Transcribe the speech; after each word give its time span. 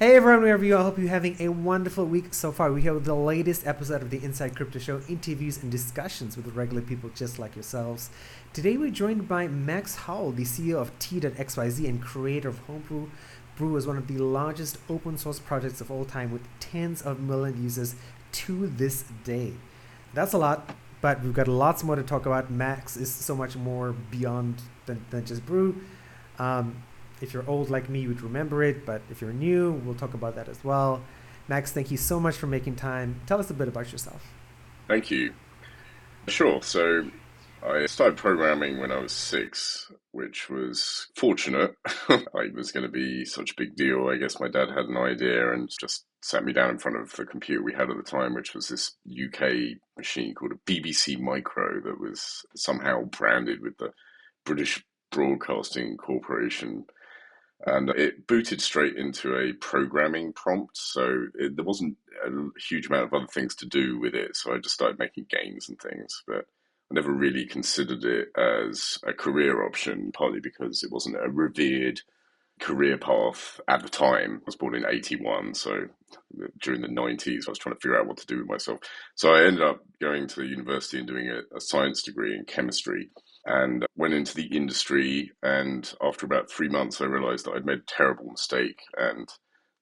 Hey 0.00 0.16
everyone, 0.16 0.42
wherever 0.42 0.64
you 0.64 0.74
are, 0.74 0.80
I 0.80 0.82
hope 0.82 0.98
you're 0.98 1.06
having 1.06 1.36
a 1.38 1.50
wonderful 1.50 2.04
week 2.04 2.34
so 2.34 2.50
far. 2.50 2.72
We're 2.72 2.80
here 2.80 2.94
with 2.94 3.04
the 3.04 3.14
latest 3.14 3.64
episode 3.64 4.02
of 4.02 4.10
the 4.10 4.24
Inside 4.24 4.56
Crypto 4.56 4.80
Show, 4.80 5.00
interviews 5.08 5.62
and 5.62 5.70
discussions 5.70 6.36
with 6.36 6.52
regular 6.56 6.82
people 6.82 7.10
just 7.14 7.38
like 7.38 7.54
yourselves. 7.54 8.10
Today 8.52 8.76
we're 8.76 8.90
joined 8.90 9.28
by 9.28 9.46
Max 9.46 9.94
Howell, 9.94 10.32
the 10.32 10.42
CEO 10.42 10.80
of 10.80 10.90
tea.xyz 10.98 11.88
and 11.88 12.02
creator 12.02 12.48
of 12.48 12.58
Homebrew. 12.66 13.06
Brew 13.56 13.76
is 13.76 13.86
one 13.86 13.96
of 13.96 14.08
the 14.08 14.18
largest 14.18 14.78
open 14.90 15.16
source 15.16 15.38
projects 15.38 15.80
of 15.80 15.92
all 15.92 16.04
time 16.04 16.32
with 16.32 16.42
tens 16.58 17.00
of 17.00 17.20
million 17.20 17.62
users 17.62 17.94
to 18.32 18.66
this 18.66 19.04
day. 19.22 19.52
That's 20.12 20.32
a 20.32 20.38
lot, 20.38 20.74
but 21.02 21.22
we've 21.22 21.32
got 21.32 21.46
lots 21.46 21.84
more 21.84 21.94
to 21.94 22.02
talk 22.02 22.26
about. 22.26 22.50
Max 22.50 22.96
is 22.96 23.14
so 23.14 23.36
much 23.36 23.54
more 23.54 23.92
beyond 24.10 24.60
than, 24.86 25.04
than 25.10 25.24
just 25.24 25.46
Brew. 25.46 25.80
Um, 26.40 26.82
if 27.24 27.34
you're 27.34 27.48
old 27.48 27.70
like 27.70 27.88
me, 27.88 28.00
you 28.00 28.08
would 28.08 28.20
remember 28.20 28.62
it, 28.62 28.86
but 28.86 29.02
if 29.10 29.20
you're 29.20 29.32
new, 29.32 29.72
we'll 29.84 29.96
talk 29.96 30.14
about 30.14 30.36
that 30.36 30.48
as 30.48 30.62
well. 30.62 31.02
Max, 31.48 31.72
thank 31.72 31.90
you 31.90 31.96
so 31.96 32.20
much 32.20 32.36
for 32.36 32.46
making 32.46 32.76
time. 32.76 33.20
Tell 33.26 33.40
us 33.40 33.50
a 33.50 33.54
bit 33.54 33.66
about 33.66 33.90
yourself. 33.90 34.22
Thank 34.86 35.10
you. 35.10 35.34
Sure. 36.28 36.62
So 36.62 37.10
I 37.62 37.86
started 37.86 38.16
programming 38.16 38.78
when 38.78 38.92
I 38.92 38.98
was 38.98 39.12
six, 39.12 39.90
which 40.12 40.48
was 40.48 41.08
fortunate. 41.16 41.74
it 42.08 42.54
was 42.54 42.72
going 42.72 42.84
to 42.84 42.92
be 42.92 43.24
such 43.24 43.50
a 43.50 43.56
big 43.56 43.74
deal. 43.74 44.08
I 44.08 44.16
guess 44.16 44.38
my 44.38 44.48
dad 44.48 44.68
had 44.68 44.86
an 44.86 44.96
idea 44.96 45.52
and 45.52 45.68
just 45.80 46.04
sat 46.22 46.44
me 46.44 46.52
down 46.52 46.70
in 46.70 46.78
front 46.78 46.98
of 46.98 47.12
the 47.12 47.24
computer 47.24 47.62
we 47.62 47.74
had 47.74 47.90
at 47.90 47.96
the 47.96 48.02
time, 48.02 48.34
which 48.34 48.54
was 48.54 48.68
this 48.68 48.92
UK 49.10 49.78
machine 49.96 50.34
called 50.34 50.52
a 50.52 50.70
BBC 50.70 51.18
Micro 51.18 51.80
that 51.82 52.00
was 52.00 52.44
somehow 52.56 53.02
branded 53.04 53.60
with 53.60 53.76
the 53.78 53.90
British 54.44 54.82
Broadcasting 55.10 55.96
Corporation 55.96 56.84
and 57.66 57.90
it 57.90 58.26
booted 58.26 58.60
straight 58.60 58.96
into 58.96 59.36
a 59.36 59.52
programming 59.54 60.32
prompt. 60.32 60.76
So 60.76 61.26
it, 61.34 61.56
there 61.56 61.64
wasn't 61.64 61.96
a 62.26 62.30
huge 62.68 62.86
amount 62.86 63.04
of 63.04 63.14
other 63.14 63.26
things 63.26 63.54
to 63.56 63.66
do 63.66 63.98
with 63.98 64.14
it. 64.14 64.36
So 64.36 64.54
I 64.54 64.58
just 64.58 64.74
started 64.74 64.98
making 64.98 65.26
games 65.30 65.68
and 65.68 65.80
things, 65.80 66.22
but 66.26 66.46
I 66.90 66.94
never 66.94 67.12
really 67.12 67.46
considered 67.46 68.04
it 68.04 68.28
as 68.36 68.98
a 69.06 69.12
career 69.12 69.64
option, 69.64 70.12
partly 70.12 70.40
because 70.40 70.82
it 70.82 70.92
wasn't 70.92 71.16
a 71.16 71.30
revered 71.30 72.00
career 72.60 72.98
path 72.98 73.60
at 73.68 73.82
the 73.82 73.88
time. 73.88 74.36
I 74.42 74.44
was 74.46 74.56
born 74.56 74.74
in 74.74 74.86
81, 74.86 75.54
so 75.54 75.86
during 76.60 76.82
the 76.82 76.88
90s, 76.88 77.46
I 77.46 77.50
was 77.50 77.58
trying 77.58 77.74
to 77.74 77.80
figure 77.80 77.98
out 77.98 78.06
what 78.06 78.18
to 78.18 78.26
do 78.26 78.38
with 78.38 78.48
myself. 78.48 78.80
So 79.14 79.34
I 79.34 79.44
ended 79.44 79.62
up 79.62 79.80
going 80.00 80.28
to 80.28 80.40
the 80.40 80.46
university 80.46 80.98
and 80.98 81.06
doing 81.06 81.30
a, 81.30 81.56
a 81.56 81.60
science 81.60 82.02
degree 82.02 82.34
in 82.36 82.44
chemistry 82.44 83.10
and 83.46 83.86
went 83.96 84.14
into 84.14 84.34
the 84.34 84.46
industry. 84.46 85.32
And 85.42 85.90
after 86.02 86.26
about 86.26 86.50
three 86.50 86.68
months, 86.68 87.00
I 87.00 87.06
realized 87.06 87.46
that 87.46 87.52
I'd 87.54 87.66
made 87.66 87.78
a 87.78 87.86
terrible 87.86 88.30
mistake. 88.30 88.80
And 88.96 89.28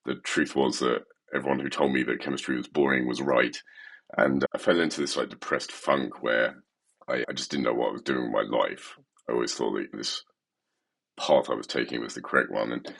the 0.05 0.15
truth 0.23 0.55
was 0.55 0.79
that 0.79 1.03
everyone 1.33 1.59
who 1.59 1.69
told 1.69 1.93
me 1.93 2.03
that 2.03 2.21
chemistry 2.21 2.57
was 2.57 2.67
boring 2.67 3.07
was 3.07 3.21
right. 3.21 3.57
And 4.17 4.45
I 4.53 4.57
fell 4.57 4.79
into 4.79 5.01
this 5.01 5.17
like 5.17 5.29
depressed 5.29 5.71
funk 5.71 6.21
where 6.21 6.63
I, 7.07 7.23
I 7.27 7.33
just 7.33 7.51
didn't 7.51 7.63
know 7.65 7.73
what 7.73 7.89
I 7.89 7.93
was 7.93 8.01
doing 8.01 8.31
with 8.31 8.49
my 8.49 8.57
life. 8.57 8.95
I 9.29 9.33
always 9.33 9.53
thought 9.53 9.73
that 9.73 9.87
this 9.93 10.23
path 11.17 11.49
I 11.49 11.55
was 11.55 11.67
taking 11.67 12.01
was 12.01 12.13
the 12.13 12.21
correct 12.21 12.51
one. 12.51 12.73
And 12.73 12.93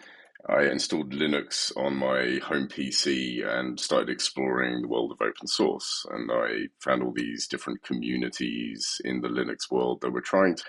I 0.49 0.63
installed 0.63 1.13
Linux 1.13 1.71
on 1.77 1.95
my 1.95 2.39
home 2.45 2.67
PC 2.67 3.47
and 3.47 3.79
started 3.79 4.09
exploring 4.09 4.81
the 4.81 4.89
world 4.89 5.11
of 5.11 5.21
open 5.21 5.47
source. 5.47 6.05
And 6.11 6.29
I 6.31 6.67
found 6.79 7.01
all 7.01 7.13
these 7.13 7.47
different 7.47 7.81
communities 7.83 8.99
in 9.05 9.21
the 9.21 9.29
Linux 9.29 9.71
world 9.71 10.01
that 10.01 10.11
were 10.11 10.21
trying 10.21 10.55
to 10.55 10.63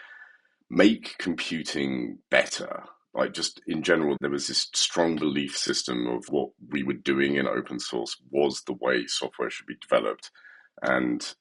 make 0.70 1.16
computing 1.18 2.18
better. 2.30 2.84
Like, 3.14 3.32
just 3.32 3.60
in 3.66 3.82
general, 3.82 4.16
there 4.20 4.30
was 4.30 4.46
this 4.46 4.68
strong 4.74 5.16
belief 5.16 5.56
system 5.56 6.06
of 6.06 6.24
what 6.28 6.50
we 6.70 6.84
were 6.84 6.94
doing 6.94 7.36
in 7.36 7.48
open 7.48 7.80
source 7.80 8.16
was 8.30 8.62
the 8.62 8.74
way 8.74 9.06
software 9.06 9.50
should 9.50 9.66
be 9.66 9.76
developed. 9.80 10.30
And 10.82 11.34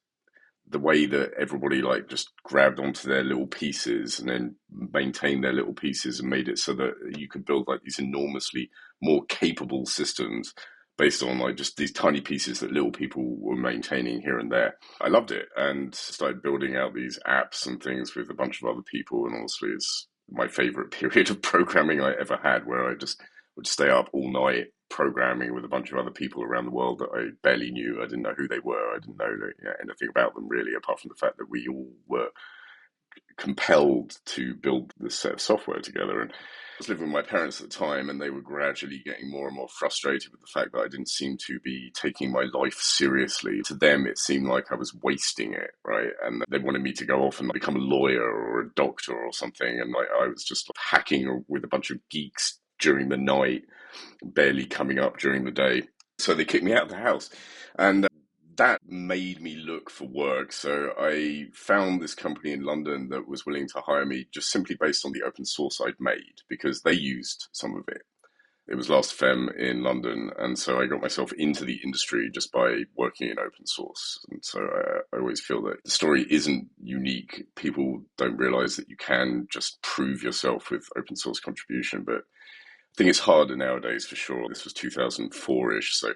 the 0.70 0.80
way 0.80 1.06
that 1.06 1.32
everybody 1.40 1.82
like 1.82 2.08
just 2.08 2.32
grabbed 2.44 2.80
onto 2.80 3.08
their 3.08 3.24
little 3.24 3.48
pieces 3.48 4.20
and 4.20 4.30
then 4.30 4.56
maintained 4.72 5.44
their 5.44 5.54
little 5.54 5.74
pieces 5.74 6.20
and 6.20 6.30
made 6.30 6.48
it 6.48 6.58
so 6.58 6.74
that 6.74 6.94
you 7.18 7.28
could 7.28 7.46
build 7.46 7.68
like 7.68 7.82
these 7.84 8.00
enormously 8.00 8.70
more 9.02 9.24
capable 9.26 9.86
systems 9.86 10.54
based 10.98 11.24
on 11.24 11.40
like 11.40 11.58
just 11.58 11.78
these 11.78 11.92
tiny 11.92 12.22
pieces 12.22 12.60
that 12.60 12.72
little 12.72 12.92
people 12.92 13.36
were 13.40 13.56
maintaining 13.56 14.22
here 14.22 14.40
and 14.40 14.52
there. 14.52 14.76
I 15.02 15.10
loved 15.10 15.32
it 15.32 15.48
and 15.58 15.94
started 15.94 16.44
building 16.44 16.76
out 16.76 16.94
these 16.94 17.20
apps 17.28 17.66
and 17.68 17.82
things 17.82 18.16
with 18.16 18.30
a 18.30 18.36
bunch 18.36 18.62
of 18.62 18.70
other 18.70 18.84
people. 18.84 19.26
And 19.26 19.36
honestly, 19.36 19.70
it's 19.70 20.08
my 20.30 20.48
favorite 20.48 20.92
period 20.92 21.30
of 21.30 21.42
programming 21.42 22.02
I 22.02 22.14
ever 22.20 22.40
had 22.42 22.66
where 22.66 22.90
I 22.90 22.96
just 22.96 23.22
would 23.56 23.68
stay 23.68 23.90
up 23.90 24.10
all 24.14 24.32
night 24.32 24.68
programming 24.90 25.56
with 25.56 25.66
a 25.66 25.70
bunch 25.70 25.92
of 25.92 25.98
other 25.98 26.12
people 26.12 26.44
around 26.44 26.66
the 26.66 26.72
world 26.72 27.00
that 27.00 27.10
I 27.14 27.30
barely 27.42 27.72
knew. 27.72 28.00
I 28.00 28.06
didn't 28.06 28.22
know 28.22 28.36
who 28.38 28.48
they 28.48 28.60
were. 28.60 28.96
I 28.96 29.00
didn't 29.00 29.18
know 29.18 29.50
anything 29.82 30.10
about 30.10 30.36
them 30.36 30.48
really, 30.48 30.74
apart 30.76 31.00
from 31.00 31.10
the 31.10 31.16
fact 31.16 31.38
that 31.38 31.50
we 31.50 31.68
all 31.68 31.90
were 32.08 32.30
compelled 33.38 34.18
to 34.26 34.54
build 34.56 34.94
this 35.00 35.18
set 35.18 35.34
of 35.34 35.42
software 35.42 35.80
together. 35.80 36.22
And 36.22 36.32
I 36.32 36.36
was 36.78 36.90
living 36.90 37.06
with 37.06 37.14
my 37.14 37.22
parents 37.22 37.62
at 37.62 37.70
the 37.70 37.76
time, 37.76 38.10
and 38.10 38.22
they 38.22 38.30
were 38.30 38.42
gradually 38.42 39.02
getting 39.04 39.30
more 39.30 39.48
and 39.48 39.56
more 39.56 39.68
frustrated 39.68 40.32
with 40.32 40.42
the 40.42 40.48
fact 40.48 40.74
that 40.74 40.82
I 40.82 40.88
didn't 40.88 41.10
seem 41.10 41.38
to 41.48 41.60
be 41.60 41.92
taking 41.96 42.32
my 42.32 42.46
life 42.54 42.76
seriously. 42.76 43.62
To 43.66 43.76
them, 43.76 44.06
it 44.06 44.20
seemed 44.20 44.48
like 44.48 44.72
I 44.72 44.76
was 44.76 44.94
wasting 45.02 45.54
it, 45.54 45.72
right? 45.84 46.10
And 46.24 46.44
they 46.50 46.60
wanted 46.60 46.82
me 46.82 46.94
to 46.94 47.06
go 47.06 47.24
off 47.24 47.40
and 47.40 47.52
become 47.52 47.76
a 47.76 47.80
lawyer 47.80 48.24
or 48.24 48.62
a 48.62 48.74
doctor 48.76 49.14
or 49.14 49.34
something. 49.34 49.80
And 49.80 49.92
like, 49.92 50.08
I 50.22 50.28
was 50.28 50.44
just 50.44 50.70
hacking 50.78 51.46
with 51.48 51.64
a 51.64 51.68
bunch 51.68 51.90
of 51.90 51.98
geeks 52.10 52.60
during 52.84 53.10
the 53.10 53.18
night, 53.18 53.64
barely 54.22 54.66
coming 54.66 55.00
up 55.00 55.18
during 55.18 55.46
the 55.46 55.52
day. 55.52 55.84
So 56.20 56.34
they 56.34 56.46
kicked 56.46 56.64
me 56.64 56.74
out 56.74 56.84
of 56.84 56.90
the 56.90 56.98
house. 56.98 57.30
And 57.80 58.06
uh, 58.06 58.10
that 58.58 58.82
made 58.86 59.42
me 59.42 59.56
look 59.56 59.90
for 59.90 60.06
work. 60.06 60.52
So 60.52 60.94
I 61.00 61.46
found 61.54 62.02
this 62.02 62.14
company 62.14 62.52
in 62.52 62.64
London 62.64 63.10
that 63.10 63.28
was 63.28 63.46
willing 63.46 63.68
to 63.70 63.82
hire 63.82 64.06
me 64.06 64.28
just 64.32 64.52
simply 64.52 64.76
based 64.80 65.06
on 65.06 65.14
the 65.14 65.24
open 65.24 65.46
source 65.46 65.82
I'd 65.82 66.00
made 66.00 66.42
because 66.50 66.82
they 66.82 66.94
used 66.94 67.48
some 67.52 67.76
of 67.76 67.86
it. 67.88 68.04
It 68.66 68.76
was 68.76 68.90
Last.fm 68.90 69.58
in 69.58 69.84
London, 69.84 70.32
and 70.40 70.58
so 70.58 70.80
I 70.80 70.86
got 70.86 71.02
myself 71.02 71.34
into 71.34 71.66
the 71.66 71.82
industry 71.84 72.30
just 72.34 72.50
by 72.54 72.84
working 72.96 73.30
in 73.30 73.38
open 73.38 73.66
source. 73.66 74.26
And 74.32 74.44
so 74.44 74.62
I, 74.62 75.16
I 75.16 75.20
always 75.20 75.42
feel 75.42 75.62
that 75.64 75.84
the 75.84 75.92
story 75.92 76.26
isn't 76.30 76.70
unique. 76.82 77.44
People 77.56 78.04
don't 78.18 78.38
realize 78.38 78.78
that 78.78 78.88
you 78.88 78.96
can 78.96 79.48
just 79.52 79.82
prove 79.82 80.24
yourself 80.24 80.72
with 80.72 80.88
open 80.98 81.18
source 81.18 81.42
contribution, 81.42 82.04
but 82.04 82.24
I 82.94 82.98
think 82.98 83.10
it's 83.10 83.20
harder 83.20 83.56
nowadays 83.56 84.06
for 84.06 84.16
sure. 84.16 84.48
This 84.50 84.66
was 84.66 84.74
2004 84.74 85.78
ish, 85.78 85.98
so 85.98 86.14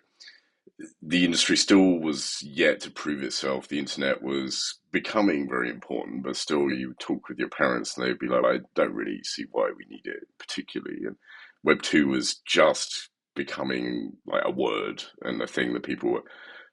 the 1.01 1.25
industry 1.25 1.57
still 1.57 1.99
was 1.99 2.39
yet 2.43 2.81
to 2.81 2.91
prove 2.91 3.23
itself. 3.23 3.67
The 3.67 3.79
internet 3.79 4.21
was 4.21 4.79
becoming 4.91 5.49
very 5.49 5.71
important, 5.71 6.23
but 6.23 6.35
still, 6.35 6.69
you 6.69 6.93
talk 6.99 7.29
with 7.29 7.39
your 7.39 7.49
parents 7.49 7.97
and 7.97 8.05
they'd 8.05 8.19
be 8.19 8.27
like, 8.27 8.45
I 8.45 8.59
don't 8.75 8.93
really 8.93 9.23
see 9.23 9.45
why 9.51 9.71
we 9.75 9.85
need 9.89 10.05
it, 10.05 10.27
particularly. 10.37 10.99
And 11.05 11.15
Web 11.63 11.81
2 11.81 12.07
was 12.09 12.35
just 12.45 13.09
becoming 13.35 14.13
like 14.27 14.43
a 14.45 14.51
word 14.51 15.03
and 15.23 15.41
a 15.41 15.47
thing 15.47 15.73
that 15.73 15.83
people 15.83 16.11
were 16.11 16.23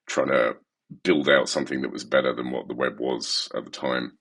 trying 0.07 0.29
to 0.29 0.57
build 1.03 1.31
out 1.31 1.49
something 1.49 1.83
that 1.83 1.93
was 1.93 2.05
better 2.05 2.35
than 2.35 2.51
what 2.51 2.69
the 2.69 2.75
web 2.75 3.01
was 3.01 3.49
at 3.57 3.65
the 3.65 3.71
time 3.71 4.19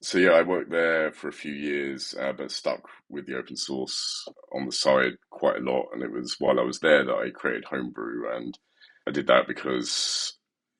so 0.00 0.18
yeah, 0.18 0.30
I 0.30 0.42
worked 0.42 0.70
there 0.70 1.12
for 1.12 1.28
a 1.28 1.32
few 1.32 1.52
years, 1.52 2.14
uh, 2.20 2.32
but 2.32 2.52
stuck 2.52 2.88
with 3.08 3.26
the 3.26 3.36
open 3.36 3.56
source 3.56 4.26
on 4.52 4.66
the 4.66 4.72
side 4.72 5.14
quite 5.30 5.56
a 5.56 5.70
lot. 5.70 5.88
And 5.92 6.02
it 6.02 6.12
was 6.12 6.36
while 6.38 6.60
I 6.60 6.62
was 6.62 6.80
there 6.80 7.04
that 7.04 7.14
I 7.14 7.30
created 7.30 7.64
Homebrew, 7.64 8.34
and 8.34 8.56
I 9.06 9.10
did 9.10 9.26
that 9.26 9.48
because 9.48 10.34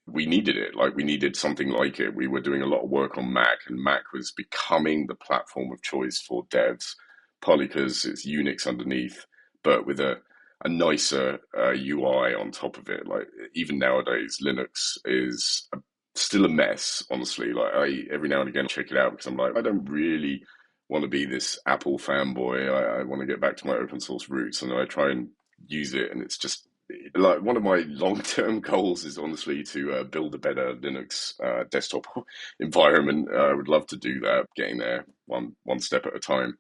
we 0.07 0.27
needed 0.27 0.57
it. 0.57 0.77
Like 0.77 0.95
we 0.95 1.05
needed 1.05 1.37
something 1.37 1.69
like 1.71 1.99
it. 2.01 2.15
We 2.15 2.29
were 2.29 2.41
doing 2.41 2.63
a 2.63 2.67
lot 2.67 2.85
of 2.85 2.91
work 2.91 3.19
on 3.19 3.33
Mac, 3.33 3.59
and 3.67 3.83
Mac 3.83 4.13
was 4.13 4.33
becoming 4.33 5.07
the 5.07 5.17
platform 5.17 5.73
of 5.73 5.83
choice 5.83 6.21
for 6.21 6.45
devs, 6.47 6.95
partly 7.43 7.67
because 7.67 8.05
it's 8.05 8.27
Unix 8.27 8.67
underneath, 8.69 9.27
but 9.65 9.87
with 9.87 10.01
a 10.01 10.19
a 10.65 10.69
nicer 10.69 11.39
uh, 11.57 11.73
UI 11.73 12.35
on 12.35 12.51
top 12.51 12.79
of 12.79 12.89
it. 12.89 13.07
Like 13.07 13.29
even 13.55 13.79
nowadays, 13.79 14.39
Linux 14.45 14.99
is 15.05 15.69
a 15.73 15.79
still 16.15 16.45
a 16.45 16.49
mess, 16.49 17.05
honestly. 17.11 17.53
Like 17.53 17.73
I 17.75 18.03
every 18.13 18.29
now 18.29 18.41
and 18.41 18.49
again 18.49 18.69
check 18.69 18.91
it 18.91 18.97
out 18.97 19.13
because 19.13 19.27
I'm 19.27 19.37
like, 19.37 19.57
I 19.57 19.63
don't 19.63 19.89
really 19.89 20.43
want 20.89 21.03
to 21.03 21.09
be 21.09 21.25
this 21.25 21.59
Apple 21.67 21.99
fanboy. 21.99 22.69
I, 22.71 23.01
I 23.01 23.05
want 23.05 23.21
to 23.21 23.27
get 23.27 23.41
back 23.41 23.57
to 23.59 23.67
my 23.67 23.75
open 23.75 24.01
source 24.01 24.29
roots, 24.29 24.63
and 24.63 24.73
I 24.73 24.85
try 24.85 25.11
and 25.11 25.29
use 25.67 25.95
it, 25.95 26.11
and 26.11 26.23
it's 26.23 26.39
just 26.39 26.69
like 27.15 27.43
one 27.43 27.57
of 27.57 27.63
my 27.63 27.77
long 27.89 28.21
term 28.23 28.61
goals 28.61 29.05
is 29.05 29.19
honestly 29.19 29.63
to 29.63 29.93
uh, 29.93 30.05
build 30.05 30.35
a 30.35 30.39
better 30.39 30.75
Linux 30.75 31.35
uh, 31.45 31.65
desktop 31.71 32.07
environment. 32.61 33.29
Uh, 33.33 33.39
I 33.39 33.55
would 33.55 33.69
love 33.69 33.87
to 33.89 33.97
do 33.97 34.21
that, 34.21 34.47
getting 34.57 34.79
there 34.79 35.05
one 35.27 35.55
one 35.65 35.81
step 35.81 36.07
at 36.07 36.17
a 36.17 36.21
time. 36.21 36.59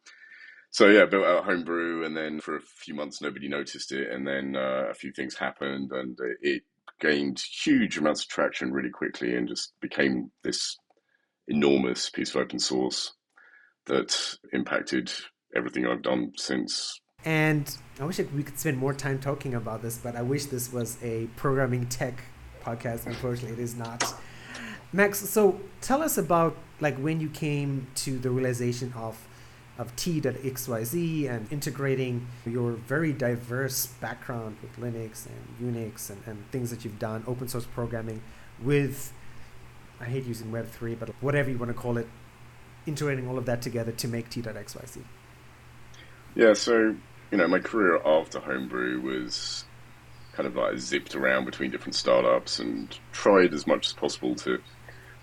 So 0.70 0.88
yeah, 0.88 1.06
built 1.06 1.24
out 1.24 1.44
Homebrew, 1.44 2.04
and 2.04 2.16
then 2.16 2.40
for 2.40 2.56
a 2.56 2.60
few 2.60 2.94
months 2.94 3.22
nobody 3.22 3.48
noticed 3.48 3.92
it, 3.92 4.10
and 4.10 4.26
then 4.26 4.54
uh, 4.54 4.88
a 4.90 4.94
few 4.94 5.12
things 5.12 5.34
happened, 5.34 5.92
and 5.92 6.18
it 6.42 6.62
gained 7.00 7.42
huge 7.62 7.98
amounts 7.98 8.22
of 8.22 8.28
traction 8.28 8.72
really 8.72 8.90
quickly 8.90 9.34
and 9.34 9.48
just 9.48 9.72
became 9.80 10.30
this 10.42 10.76
enormous 11.46 12.10
piece 12.10 12.30
of 12.30 12.36
open 12.36 12.58
source 12.58 13.12
that 13.86 14.36
impacted 14.52 15.10
everything 15.56 15.86
I've 15.86 16.02
done 16.02 16.32
since 16.36 17.00
And 17.24 17.76
I 18.00 18.04
wish 18.04 18.18
we 18.18 18.42
could 18.42 18.58
spend 18.58 18.78
more 18.78 18.94
time 18.94 19.18
talking 19.18 19.54
about 19.54 19.82
this, 19.82 19.98
but 19.98 20.14
I 20.14 20.22
wish 20.22 20.46
this 20.46 20.72
was 20.72 20.98
a 21.02 21.26
programming 21.36 21.86
tech 21.86 22.22
podcast. 22.62 23.06
Unfortunately, 23.06 23.52
it 23.52 23.62
is 23.62 23.74
not. 23.74 24.14
Max, 24.92 25.18
so 25.18 25.60
tell 25.80 26.02
us 26.02 26.16
about 26.16 26.56
like 26.80 26.96
when 26.98 27.20
you 27.20 27.28
came 27.28 27.86
to 27.96 28.18
the 28.18 28.30
realization 28.30 28.92
of 28.96 29.27
of 29.78 29.94
tea.xyz 29.94 31.30
and 31.30 31.50
integrating 31.52 32.26
your 32.44 32.72
very 32.72 33.12
diverse 33.12 33.86
background 33.86 34.56
with 34.60 34.76
Linux 34.76 35.26
and 35.26 35.74
Unix 35.74 36.10
and, 36.10 36.20
and 36.26 36.50
things 36.50 36.70
that 36.70 36.84
you've 36.84 36.98
done, 36.98 37.22
open 37.26 37.48
source 37.48 37.64
programming, 37.64 38.20
with 38.60 39.12
I 40.00 40.04
hate 40.04 40.24
using 40.24 40.50
Web3, 40.50 40.98
but 40.98 41.10
whatever 41.20 41.50
you 41.50 41.58
want 41.58 41.70
to 41.70 41.74
call 41.74 41.96
it, 41.96 42.08
integrating 42.86 43.28
all 43.28 43.38
of 43.38 43.46
that 43.46 43.62
together 43.62 43.92
to 43.92 44.08
make 44.08 44.30
tea.xyz. 44.30 45.02
Yeah, 46.34 46.54
so 46.54 46.94
you 47.30 47.38
know, 47.38 47.46
my 47.46 47.58
career 47.58 48.00
after 48.04 48.40
Homebrew 48.40 49.00
was 49.00 49.64
kind 50.32 50.46
of 50.46 50.56
like 50.56 50.78
zipped 50.78 51.14
around 51.14 51.44
between 51.44 51.70
different 51.70 51.94
startups 51.94 52.58
and 52.58 52.96
tried 53.12 53.52
as 53.52 53.66
much 53.66 53.88
as 53.88 53.92
possible 53.92 54.34
to 54.36 54.60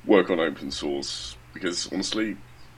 work 0.05 0.29
on 0.29 0.39
open 0.39 0.69
source 0.71 1.37
because 1.53 1.91
honestly, 1.91 2.37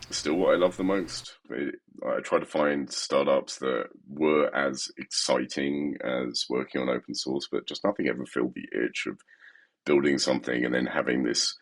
still 0.09 0.35
what 0.35 0.53
I 0.53 0.57
love 0.57 0.77
the 0.77 0.83
most. 0.83 1.37
I 1.51 2.19
try 2.21 2.39
to 2.39 2.45
find 2.45 2.91
startups 2.91 3.57
that 3.59 3.87
were 4.09 4.53
as 4.55 4.89
exciting 4.97 5.97
as 6.03 6.45
working 6.49 6.81
on 6.81 6.89
open 6.89 7.15
source, 7.15 7.47
but 7.51 7.67
just 7.67 7.83
nothing 7.83 8.07
ever 8.07 8.25
filled 8.25 8.53
the 8.53 8.67
itch 8.85 9.05
of 9.07 9.19
building 9.85 10.17
something 10.17 10.65
and 10.65 10.73
then 10.73 10.85
having 10.85 11.23
this 11.23 11.55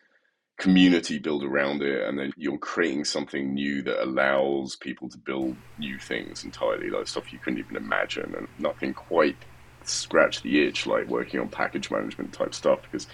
community 0.58 1.18
build 1.18 1.44
around 1.44 1.82
it 1.82 2.08
and 2.08 2.18
then 2.18 2.32
you're 2.36 2.58
creating 2.58 3.04
something 3.04 3.52
new 3.52 3.82
that 3.82 4.02
allows 4.02 4.74
people 4.76 5.08
to 5.08 5.18
build 5.18 5.54
new 5.78 5.98
things 5.98 6.44
entirely 6.44 6.88
like 6.88 7.06
stuff 7.06 7.30
you 7.30 7.38
couldn't 7.38 7.58
even 7.58 7.76
imagine 7.76 8.34
and 8.34 8.48
nothing 8.58 8.94
quite 8.94 9.36
scratch 9.84 10.40
the 10.40 10.66
itch 10.66 10.86
like 10.86 11.06
working 11.08 11.38
on 11.40 11.48
package 11.48 11.90
management 11.90 12.32
type 12.32 12.54
stuff 12.54 12.80
because 12.82 13.06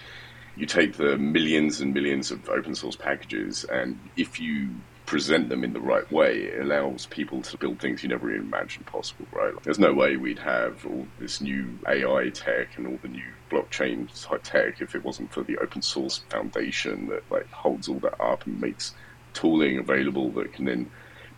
you 0.55 0.65
take 0.65 0.93
the 0.93 1.17
millions 1.17 1.81
and 1.81 1.93
millions 1.93 2.31
of 2.31 2.47
open 2.47 2.73
source 2.73 2.95
packages 2.95 3.65
and 3.65 3.99
if 4.15 4.39
you 4.39 4.69
present 5.05 5.49
them 5.49 5.63
in 5.63 5.73
the 5.73 5.79
right 5.79 6.09
way, 6.11 6.43
it 6.43 6.61
allows 6.61 7.05
people 7.07 7.41
to 7.41 7.57
build 7.57 7.79
things 7.79 8.03
you 8.03 8.09
never 8.09 8.31
even 8.33 8.47
imagined 8.47 8.85
possible, 8.85 9.25
right? 9.31 9.53
Like, 9.53 9.63
there's 9.63 9.79
no 9.79 9.93
way 9.93 10.15
we'd 10.15 10.39
have 10.39 10.85
all 10.85 11.05
this 11.19 11.41
new 11.41 11.77
AI 11.87 12.29
tech 12.29 12.77
and 12.77 12.87
all 12.87 12.99
the 13.01 13.09
new 13.09 13.23
blockchain 13.51 14.07
type 14.27 14.41
tech 14.43 14.81
if 14.81 14.95
it 14.95 15.03
wasn't 15.03 15.31
for 15.31 15.43
the 15.43 15.57
open 15.57 15.81
source 15.81 16.19
foundation 16.29 17.07
that 17.07 17.23
like 17.29 17.49
holds 17.51 17.87
all 17.87 17.99
that 17.99 18.19
up 18.19 18.45
and 18.45 18.59
makes 18.59 18.95
tooling 19.33 19.77
available 19.77 20.31
that 20.31 20.53
can 20.53 20.65
then 20.65 20.89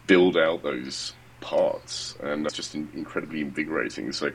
build 0.07 0.38
out 0.38 0.62
those 0.63 1.13
parts, 1.41 2.15
and 2.23 2.45
that's 2.45 2.56
just 2.56 2.75
incredibly 2.75 3.41
invigorating. 3.41 4.12
So, 4.12 4.31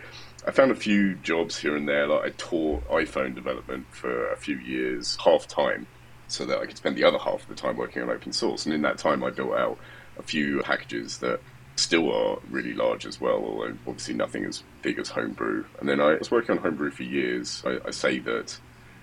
I 0.47 0.51
found 0.53 0.71
a 0.71 0.77
few 0.77 1.15
jobs 1.17 1.59
here 1.59 1.77
and 1.77 1.87
there. 1.87 2.07
Like 2.07 2.25
I 2.25 2.31
taught 2.37 2.89
iPhone 2.89 3.35
development 3.35 3.87
for 3.91 4.33
a 4.33 4.37
few 4.37 4.57
years, 4.57 5.19
half 5.23 5.47
time, 5.47 5.87
so 6.31 6.45
that 6.47 6.59
I 6.59 6.67
could 6.67 6.77
spend 6.77 6.97
the 6.97 7.05
other 7.05 7.19
half 7.19 7.43
of 7.43 7.49
the 7.49 7.55
time 7.55 7.77
working 7.77 8.03
on 8.03 8.11
open 8.11 8.33
source. 8.33 8.67
And 8.67 8.75
in 8.75 8.83
that 8.83 8.99
time, 8.99 9.25
I 9.25 9.31
built 9.31 9.53
out 9.53 9.79
a 10.19 10.23
few 10.23 10.61
packages 10.63 11.19
that 11.19 11.41
still 11.77 12.13
are 12.13 12.39
really 12.51 12.75
large 12.75 13.07
as 13.07 13.21
well, 13.21 13.43
although 13.45 13.77
obviously 13.87 14.15
nothing 14.15 14.45
as 14.45 14.63
big 14.83 14.99
as 14.99 15.09
Homebrew. 15.09 15.65
And 15.79 15.89
then 15.89 16.01
I 16.01 16.15
was 16.15 16.31
working 16.31 16.57
on 16.57 16.63
Homebrew 16.63 16.91
for 16.91 17.03
years. 17.03 17.63
I, 17.67 17.79
I 17.87 17.91
say 17.91 18.19
that 18.21 18.59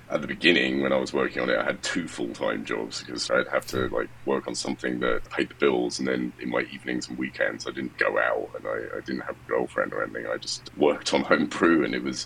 at 0.09 0.21
the 0.21 0.27
beginning 0.27 0.81
when 0.81 0.93
I 0.93 0.97
was 0.97 1.13
working 1.13 1.41
on 1.41 1.49
it, 1.49 1.57
I 1.57 1.65
had 1.65 1.83
two 1.83 2.07
full 2.07 2.33
time 2.33 2.63
jobs 2.65 3.03
because 3.03 3.29
I'd 3.29 3.47
have 3.49 3.65
to 3.67 3.89
like 3.89 4.09
work 4.25 4.47
on 4.47 4.55
something 4.55 4.99
that 5.01 5.29
paid 5.29 5.49
the 5.49 5.55
bills, 5.55 5.99
and 5.99 6.07
then 6.07 6.33
in 6.39 6.49
my 6.49 6.61
evenings 6.71 7.09
and 7.09 7.17
weekends, 7.17 7.67
I 7.67 7.71
didn't 7.71 7.97
go 7.97 8.17
out 8.17 8.49
and 8.55 8.67
I, 8.67 8.97
I 8.97 8.99
didn't 9.01 9.21
have 9.21 9.35
a 9.35 9.49
girlfriend 9.49 9.93
or 9.93 10.03
anything. 10.03 10.27
I 10.27 10.37
just 10.37 10.69
worked 10.77 11.13
on 11.13 11.23
Homebrew, 11.23 11.83
and 11.83 11.93
it 11.93 12.03
was 12.03 12.25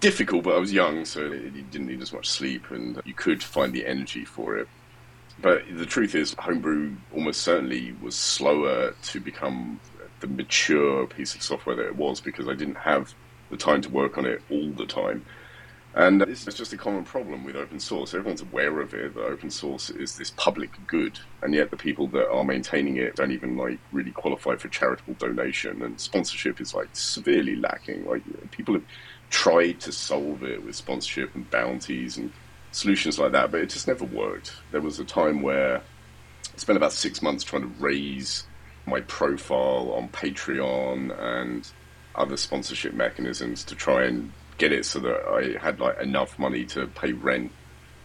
difficult, 0.00 0.44
but 0.44 0.54
I 0.54 0.58
was 0.58 0.72
young, 0.72 1.04
so 1.04 1.20
you 1.20 1.64
didn't 1.70 1.86
need 1.86 2.02
as 2.02 2.12
much 2.12 2.28
sleep, 2.28 2.70
and 2.70 3.00
you 3.04 3.14
could 3.14 3.42
find 3.42 3.72
the 3.72 3.86
energy 3.86 4.24
for 4.24 4.56
it. 4.56 4.68
But 5.40 5.64
the 5.70 5.86
truth 5.86 6.14
is, 6.14 6.34
homebrew 6.38 6.92
almost 7.14 7.42
certainly 7.42 7.94
was 8.00 8.14
slower 8.14 8.94
to 9.02 9.20
become 9.20 9.80
the 10.20 10.26
mature 10.26 11.06
piece 11.06 11.34
of 11.34 11.42
software 11.42 11.76
that 11.76 11.86
it 11.86 11.96
was 11.96 12.20
because 12.20 12.48
I 12.48 12.54
didn't 12.54 12.76
have 12.76 13.14
the 13.50 13.56
time 13.56 13.82
to 13.82 13.90
work 13.90 14.16
on 14.16 14.24
it 14.24 14.42
all 14.50 14.70
the 14.70 14.86
time. 14.86 15.24
And 15.94 16.20
it's 16.20 16.44
just 16.44 16.74
a 16.74 16.76
common 16.76 17.04
problem 17.04 17.42
with 17.42 17.56
open 17.56 17.80
source. 17.80 18.12
Everyone's 18.12 18.42
aware 18.42 18.80
of 18.82 18.92
it 18.92 19.14
that 19.14 19.24
open 19.24 19.50
source 19.50 19.88
is 19.88 20.18
this 20.18 20.30
public 20.36 20.70
good, 20.86 21.18
and 21.40 21.54
yet 21.54 21.70
the 21.70 21.76
people 21.76 22.06
that 22.08 22.30
are 22.30 22.44
maintaining 22.44 22.98
it 22.98 23.16
don't 23.16 23.30
even 23.30 23.56
like 23.56 23.78
really 23.92 24.10
qualify 24.10 24.56
for 24.56 24.68
charitable 24.68 25.14
donation, 25.14 25.80
and 25.80 25.98
sponsorship 25.98 26.60
is 26.60 26.74
like 26.74 26.88
severely 26.92 27.56
lacking. 27.56 28.04
Like 28.04 28.22
people 28.50 28.74
have 28.74 28.84
tried 29.30 29.80
to 29.80 29.92
solve 29.92 30.42
it 30.42 30.64
with 30.64 30.76
sponsorship 30.76 31.34
and 31.34 31.50
bounties 31.50 32.16
and 32.16 32.32
solutions 32.72 33.18
like 33.18 33.32
that, 33.32 33.50
but 33.50 33.60
it 33.60 33.70
just 33.70 33.88
never 33.88 34.04
worked. 34.04 34.52
There 34.70 34.80
was 34.80 34.98
a 34.98 35.04
time 35.04 35.42
where 35.42 35.78
I 35.78 36.58
spent 36.58 36.76
about 36.76 36.92
six 36.92 37.22
months 37.22 37.44
trying 37.44 37.62
to 37.62 37.82
raise 37.82 38.46
my 38.86 39.00
profile 39.02 39.92
on 39.96 40.08
Patreon 40.08 41.18
and 41.18 41.68
other 42.14 42.36
sponsorship 42.36 42.94
mechanisms 42.94 43.64
to 43.64 43.74
try 43.74 44.04
and 44.04 44.32
get 44.58 44.72
it 44.72 44.86
so 44.86 44.98
that 45.00 45.26
I 45.28 45.62
had 45.62 45.80
like 45.80 46.00
enough 46.00 46.38
money 46.38 46.64
to 46.66 46.86
pay 46.86 47.12
rent 47.12 47.52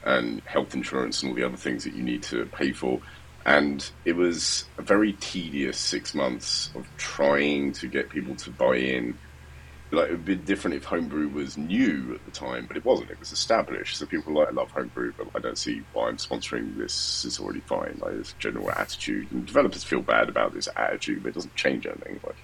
and 0.03 0.41
health 0.45 0.73
insurance 0.73 1.21
and 1.21 1.31
all 1.31 1.35
the 1.35 1.43
other 1.43 1.57
things 1.57 1.83
that 1.83 1.93
you 1.93 2.03
need 2.03 2.23
to 2.23 2.45
pay 2.47 2.71
for. 2.71 2.99
And 3.45 3.89
it 4.05 4.15
was 4.15 4.65
a 4.77 4.81
very 4.81 5.13
tedious 5.13 5.77
six 5.77 6.13
months 6.13 6.71
of 6.75 6.87
trying 6.97 7.71
to 7.73 7.87
get 7.87 8.09
people 8.09 8.35
to 8.35 8.51
buy 8.51 8.75
in 8.75 9.17
like 9.91 10.09
it 10.09 10.11
would 10.11 10.25
be 10.25 10.35
different 10.35 10.77
if 10.77 10.85
homebrew 10.85 11.27
was 11.29 11.57
new 11.57 12.13
at 12.15 12.25
the 12.25 12.31
time, 12.31 12.65
but 12.65 12.77
it 12.77 12.85
wasn't. 12.85 13.11
It 13.11 13.19
was 13.19 13.31
established. 13.31 13.97
So 13.97 14.05
people 14.05 14.33
like, 14.33 14.47
I 14.47 14.51
love 14.51 14.71
homebrew, 14.71 15.13
but 15.17 15.27
I 15.35 15.39
don't 15.39 15.57
see 15.57 15.83
why 15.93 16.07
I'm 16.07 16.17
sponsoring 16.17 16.77
this. 16.77 17.25
It's 17.25 17.39
already 17.39 17.59
fine. 17.61 17.99
Like 18.01 18.13
this 18.13 18.33
general 18.39 18.71
attitude, 18.71 19.31
and 19.31 19.45
developers 19.45 19.83
feel 19.83 20.01
bad 20.01 20.29
about 20.29 20.53
this 20.53 20.69
attitude, 20.75 21.23
but 21.23 21.29
it 21.29 21.35
doesn't 21.35 21.55
change 21.55 21.85
anything. 21.85 22.19
Like 22.25 22.37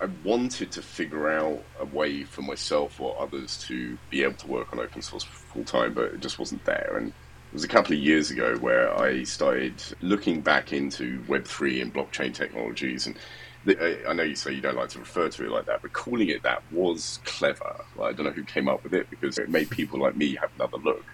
I 0.00 0.08
wanted 0.22 0.70
to 0.72 0.82
figure 0.82 1.30
out 1.30 1.62
a 1.80 1.86
way 1.86 2.24
for 2.24 2.42
myself 2.42 3.00
or 3.00 3.18
others 3.20 3.56
to 3.68 3.96
be 4.10 4.22
able 4.22 4.34
to 4.34 4.46
work 4.46 4.72
on 4.72 4.78
open 4.78 5.00
source 5.00 5.24
full 5.24 5.64
time, 5.64 5.94
but 5.94 6.04
it 6.04 6.20
just 6.20 6.38
wasn't 6.38 6.64
there. 6.66 6.96
And 6.98 7.08
it 7.08 7.54
was 7.54 7.64
a 7.64 7.68
couple 7.68 7.94
of 7.94 7.98
years 7.98 8.30
ago 8.30 8.56
where 8.58 8.94
I 9.00 9.22
started 9.22 9.82
looking 10.02 10.42
back 10.42 10.74
into 10.74 11.24
Web 11.26 11.46
three 11.46 11.80
and 11.80 11.94
blockchain 11.94 12.34
technologies 12.34 13.06
and 13.06 13.16
Uh, 13.68 14.08
I 14.08 14.12
know 14.12 14.22
you 14.22 14.36
say 14.36 14.52
you 14.52 14.60
don't 14.60 14.76
like 14.76 14.90
to 14.90 14.98
refer 14.98 15.28
to 15.28 15.44
it 15.44 15.50
like 15.50 15.66
that, 15.66 15.82
but 15.82 15.92
calling 15.92 16.28
it 16.28 16.42
that 16.44 16.62
was 16.70 17.18
clever. 17.24 17.84
Like, 17.96 18.14
I 18.14 18.16
don't 18.16 18.26
know 18.26 18.32
who 18.32 18.44
came 18.44 18.68
up 18.68 18.84
with 18.84 18.94
it 18.94 19.10
because 19.10 19.38
it 19.38 19.48
made 19.48 19.70
people 19.70 20.00
like 20.00 20.16
me 20.16 20.36
have 20.36 20.50
another 20.56 20.78
look. 20.78 21.04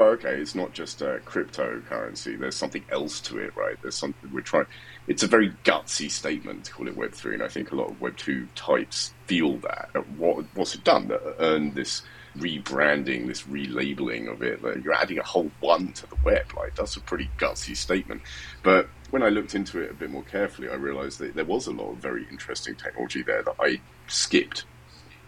Oh, 0.00 0.06
okay, 0.06 0.34
it's 0.34 0.54
not 0.54 0.72
just 0.72 1.00
a 1.00 1.20
cryptocurrency. 1.24 2.38
There's 2.38 2.56
something 2.56 2.84
else 2.90 3.20
to 3.22 3.38
it, 3.38 3.54
right? 3.56 3.76
There's 3.82 3.94
something 3.94 4.32
we're 4.32 4.40
trying. 4.40 4.66
It's 5.06 5.22
a 5.22 5.28
very 5.28 5.52
gutsy 5.64 6.10
statement 6.10 6.64
to 6.64 6.72
call 6.72 6.88
it 6.88 6.96
Web 6.96 7.12
three, 7.12 7.34
and 7.34 7.42
I 7.42 7.48
think 7.48 7.70
a 7.70 7.76
lot 7.76 7.90
of 7.90 8.00
Web 8.00 8.16
two 8.16 8.48
types 8.54 9.14
feel 9.26 9.58
that. 9.58 9.90
Uh, 9.94 10.00
what 10.16 10.44
what's 10.54 10.74
it 10.74 10.82
done 10.82 11.08
that 11.08 11.20
earned 11.38 11.74
this 11.74 12.02
rebranding, 12.36 13.26
this 13.28 13.42
relabeling 13.42 14.32
of 14.32 14.42
it? 14.42 14.62
Like 14.62 14.82
you're 14.82 14.94
adding 14.94 15.18
a 15.18 15.22
whole 15.22 15.50
one 15.60 15.92
to 15.92 16.06
the 16.08 16.16
web. 16.24 16.46
Like 16.56 16.74
that's 16.74 16.96
a 16.96 17.00
pretty 17.00 17.30
gutsy 17.38 17.76
statement, 17.76 18.22
but 18.62 18.88
when 19.12 19.22
I 19.22 19.28
looked 19.28 19.54
into 19.54 19.78
it 19.78 19.90
a 19.90 19.94
bit 19.94 20.10
more 20.10 20.22
carefully, 20.22 20.70
I 20.70 20.74
realized 20.74 21.18
that 21.18 21.34
there 21.34 21.44
was 21.44 21.66
a 21.66 21.70
lot 21.70 21.90
of 21.90 21.98
very 21.98 22.26
interesting 22.30 22.74
technology 22.74 23.22
there 23.22 23.42
that 23.42 23.54
I 23.60 23.78
skipped. 24.08 24.64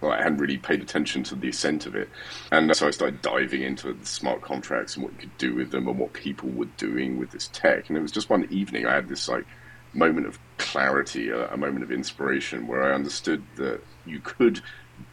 I 0.02 0.22
hadn't 0.22 0.38
really 0.38 0.56
paid 0.56 0.80
attention 0.80 1.22
to 1.24 1.34
the 1.34 1.50
ascent 1.50 1.84
of 1.84 1.94
it. 1.94 2.08
And 2.50 2.74
so 2.74 2.88
I 2.88 2.90
started 2.90 3.20
diving 3.20 3.60
into 3.60 3.92
the 3.92 4.06
smart 4.06 4.40
contracts 4.40 4.96
and 4.96 5.04
what 5.04 5.12
you 5.12 5.18
could 5.18 5.38
do 5.38 5.54
with 5.54 5.70
them 5.70 5.86
and 5.86 5.98
what 5.98 6.14
people 6.14 6.48
were 6.48 6.68
doing 6.78 7.18
with 7.18 7.30
this 7.30 7.48
tech. 7.52 7.88
And 7.88 7.98
it 7.98 8.00
was 8.00 8.10
just 8.10 8.30
one 8.30 8.46
evening 8.50 8.86
I 8.86 8.94
had 8.94 9.08
this 9.08 9.28
like 9.28 9.44
moment 9.92 10.26
of 10.26 10.38
clarity, 10.56 11.28
a, 11.28 11.52
a 11.52 11.56
moment 11.56 11.84
of 11.84 11.92
inspiration 11.92 12.66
where 12.66 12.82
I 12.82 12.94
understood 12.94 13.44
that 13.56 13.82
you 14.06 14.20
could 14.20 14.62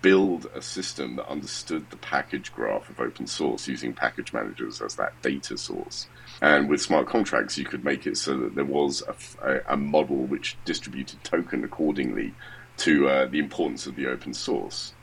build 0.01 0.47
a 0.55 0.61
system 0.61 1.15
that 1.15 1.27
understood 1.27 1.89
the 1.89 1.97
package 1.97 2.53
graph 2.53 2.89
of 2.89 2.99
open 2.99 3.27
source 3.27 3.67
using 3.67 3.93
package 3.93 4.33
managers 4.33 4.81
as 4.81 4.95
that 4.95 5.19
data 5.21 5.57
source. 5.57 6.07
And 6.41 6.69
with 6.69 6.81
smart 6.81 7.07
contracts, 7.07 7.57
you 7.57 7.65
could 7.65 7.83
make 7.83 8.07
it 8.07 8.17
so 8.17 8.37
that 8.37 8.55
there 8.55 8.65
was 8.65 9.03
a, 9.43 9.59
a 9.67 9.77
model 9.77 10.17
which 10.17 10.57
distributed 10.65 11.23
token 11.23 11.63
accordingly 11.63 12.33
to 12.77 13.07
uh, 13.07 13.25
the 13.27 13.39
importance 13.39 13.85
of 13.85 13.95
the 13.95 14.07
open 14.07 14.33
source, 14.33 14.93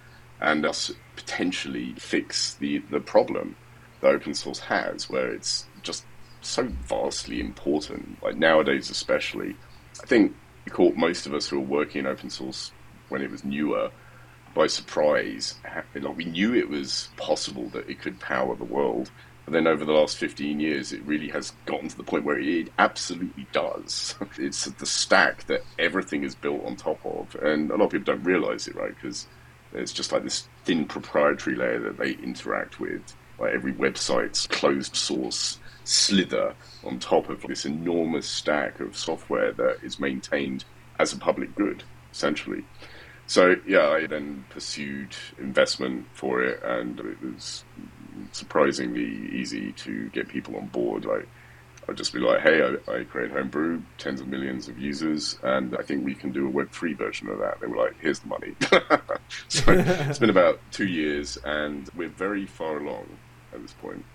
and 0.40 0.64
thus 0.64 0.90
potentially 1.16 1.94
fix 1.96 2.54
the, 2.54 2.78
the 2.90 3.00
problem 3.00 3.56
that 4.00 4.08
open 4.08 4.34
source 4.34 4.60
has, 4.60 5.08
where 5.08 5.32
it's 5.32 5.66
just 5.82 6.04
so 6.40 6.64
vastly 6.64 7.40
important. 7.40 8.22
Like 8.22 8.36
nowadays, 8.36 8.90
especially, 8.90 9.56
I 10.02 10.06
think 10.06 10.34
it 10.66 10.72
caught 10.72 10.96
most 10.96 11.26
of 11.26 11.34
us 11.34 11.48
who 11.48 11.60
were 11.60 11.66
working 11.66 12.00
in 12.00 12.06
open 12.06 12.30
source 12.30 12.72
when 13.08 13.22
it 13.22 13.30
was 13.30 13.44
newer 13.44 13.90
by 14.58 14.66
surprise. 14.66 15.54
Like 15.94 16.16
we 16.16 16.24
knew 16.24 16.52
it 16.52 16.68
was 16.68 17.10
possible 17.16 17.68
that 17.68 17.88
it 17.88 18.00
could 18.00 18.18
power 18.18 18.56
the 18.56 18.64
world, 18.64 19.08
But 19.44 19.52
then 19.52 19.68
over 19.68 19.84
the 19.84 19.92
last 19.92 20.18
15 20.18 20.58
years, 20.58 20.92
it 20.92 21.00
really 21.04 21.28
has 21.28 21.52
gotten 21.64 21.88
to 21.88 21.96
the 21.96 22.02
point 22.02 22.24
where 22.24 22.40
it 22.40 22.72
absolutely 22.76 23.46
does. 23.52 24.16
It's 24.36 24.64
the 24.64 24.84
stack 24.84 25.46
that 25.46 25.62
everything 25.78 26.24
is 26.24 26.34
built 26.34 26.64
on 26.64 26.74
top 26.74 26.98
of. 27.06 27.36
And 27.36 27.70
a 27.70 27.76
lot 27.76 27.84
of 27.84 27.92
people 27.92 28.12
don't 28.12 28.24
realize 28.24 28.66
it, 28.66 28.74
right? 28.74 28.92
Because 28.96 29.28
it's 29.72 29.92
just 29.92 30.10
like 30.10 30.24
this 30.24 30.48
thin 30.64 30.86
proprietary 30.86 31.54
layer 31.54 31.78
that 31.78 31.96
they 31.96 32.14
interact 32.14 32.80
with. 32.80 33.14
Like 33.38 33.54
every 33.54 33.72
website's 33.72 34.48
closed 34.48 34.96
source 34.96 35.60
slither 35.84 36.52
on 36.82 36.98
top 36.98 37.28
of 37.28 37.42
this 37.42 37.64
enormous 37.64 38.28
stack 38.28 38.80
of 38.80 38.96
software 38.96 39.52
that 39.52 39.78
is 39.84 40.00
maintained 40.00 40.64
as 40.98 41.12
a 41.12 41.16
public 41.16 41.54
good, 41.54 41.84
essentially. 42.10 42.64
So 43.28 43.56
yeah, 43.66 43.90
I 43.90 44.06
then 44.06 44.44
pursued 44.48 45.14
investment 45.38 46.06
for 46.14 46.42
it, 46.42 46.62
and 46.62 46.98
it 46.98 47.22
was 47.22 47.62
surprisingly 48.32 49.30
easy 49.32 49.72
to 49.72 50.08
get 50.08 50.28
people 50.28 50.56
on 50.56 50.66
board. 50.68 51.04
Like 51.04 51.28
I'd 51.86 51.96
just 51.98 52.14
be 52.14 52.20
like, 52.20 52.40
"Hey, 52.40 52.62
I, 52.62 52.90
I 52.90 53.04
create 53.04 53.30
Homebrew, 53.30 53.82
tens 53.98 54.22
of 54.22 54.28
millions 54.28 54.66
of 54.68 54.78
users, 54.78 55.38
and 55.42 55.76
I 55.76 55.82
think 55.82 56.06
we 56.06 56.14
can 56.14 56.32
do 56.32 56.46
a 56.46 56.50
Web 56.50 56.70
three 56.70 56.94
version 56.94 57.28
of 57.28 57.38
that." 57.38 57.60
They 57.60 57.66
were 57.66 57.76
like, 57.76 58.00
"Here's 58.00 58.20
the 58.20 58.28
money." 58.28 58.54
so 59.48 59.62
it's 59.72 60.18
been 60.18 60.30
about 60.30 60.60
two 60.72 60.86
years, 60.86 61.36
and 61.44 61.86
we're 61.94 62.08
very 62.08 62.46
far 62.46 62.78
along 62.78 63.06
at 63.52 63.60
this 63.60 63.74
point. 63.74 64.06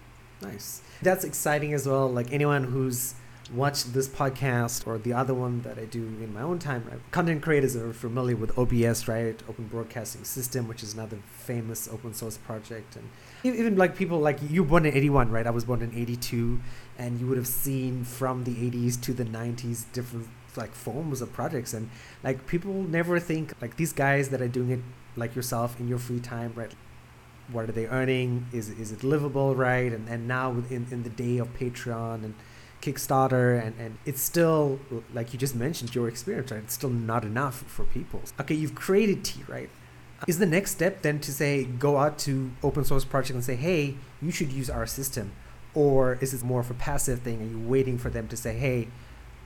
Nice. 0.42 0.82
That's 1.04 1.24
exciting 1.24 1.74
as 1.74 1.88
well. 1.88 2.12
Like 2.12 2.34
anyone 2.34 2.64
who's 2.64 3.14
watched 3.54 3.94
this 3.94 4.08
podcast 4.08 4.88
or 4.88 4.98
the 4.98 5.14
other 5.14 5.34
one 5.34 5.62
that 5.62 5.78
I 5.78 5.86
do 5.86 6.00
in 6.00 6.34
my 6.34 6.42
own 6.42 6.60
time, 6.60 6.86
right? 6.90 7.00
content 7.12 7.42
creators 7.42 7.76
are 7.76 7.94
familiar 7.94 8.36
with 8.36 8.58
OBS, 8.58 9.08
right? 9.08 9.42
Open 9.48 9.68
Broadcasting 9.68 10.24
System, 10.24 10.68
which 10.68 10.84
is 10.84 10.94
another 10.94 11.18
famous 11.32 11.88
open 11.88 12.14
source 12.14 12.38
project. 12.38 12.96
And 12.96 13.10
even 13.44 13.76
like 13.76 13.96
people 13.96 14.20
like 14.20 14.40
you 14.50 14.64
born 14.64 14.86
in 14.86 14.96
81, 14.96 15.30
right? 15.30 15.46
I 15.46 15.52
was 15.52 15.66
born 15.66 15.82
in 15.82 15.94
82 15.96 16.60
and 16.98 17.20
you 17.20 17.28
would 17.28 17.38
have 17.38 17.48
seen 17.48 18.04
from 18.04 18.44
the 18.44 18.54
80s 18.56 19.00
to 19.02 19.14
the 19.14 19.26
90s 19.26 19.86
different 19.92 20.28
like 20.56 20.74
forms 20.74 21.20
of 21.20 21.34
projects 21.34 21.74
and 21.74 21.90
like 22.24 22.46
people 22.46 22.74
never 22.74 23.20
think 23.20 23.54
like 23.60 23.76
these 23.78 23.92
guys 23.92 24.30
that 24.30 24.40
are 24.40 24.48
doing 24.48 24.70
it 24.70 24.80
like 25.16 25.36
yourself 25.36 25.80
in 25.80 25.88
your 25.88 25.98
free 25.98 26.20
time, 26.20 26.54
right? 26.56 26.72
What 27.52 27.68
are 27.68 27.72
they 27.72 27.88
earning? 27.88 28.48
Is 28.54 28.70
is 28.70 28.92
it 28.92 29.04
livable, 29.04 29.56
right? 29.56 29.92
And 29.92 30.08
and 30.08 30.28
now 30.28 30.52
in 30.70 30.88
in 30.92 31.04
the 31.04 31.10
day 31.10 31.38
of 31.38 31.54
Patreon 31.58 32.24
and 32.24 32.36
Kickstarter, 32.84 33.66
and, 33.66 33.74
and 33.80 33.98
it's 34.06 34.22
still, 34.22 34.80
like 35.14 35.32
you 35.32 35.40
just 35.40 35.56
mentioned, 35.56 35.96
your 35.96 36.08
experience, 36.10 36.52
right? 36.52 36.62
It's 36.64 36.74
still 36.74 36.90
not 36.90 37.24
enough 37.24 37.64
for 37.64 37.86
people. 37.86 38.22
Okay, 38.42 38.56
you've 38.56 38.76
created 38.76 39.24
Tea, 39.24 39.44
right? 39.48 39.70
Is 40.28 40.40
the 40.40 40.46
next 40.46 40.72
step 40.72 41.02
then 41.02 41.20
to 41.20 41.32
say, 41.32 41.64
go 41.64 41.98
out 41.98 42.18
to 42.20 42.52
open 42.62 42.84
source 42.84 43.06
project 43.06 43.36
and 43.36 43.44
say, 43.44 43.56
hey, 43.56 43.96
you 44.22 44.32
should 44.32 44.52
use 44.52 44.70
our 44.70 44.86
system? 44.86 45.32
Or 45.74 46.18
is 46.22 46.34
it 46.34 46.44
more 46.44 46.60
of 46.60 46.70
a 46.70 46.74
passive 46.74 47.22
thing? 47.22 47.42
Are 47.42 47.46
you 47.46 47.60
waiting 47.60 47.98
for 47.98 48.10
them 48.10 48.28
to 48.28 48.38
say, 48.38 48.58
hey, 48.58 48.90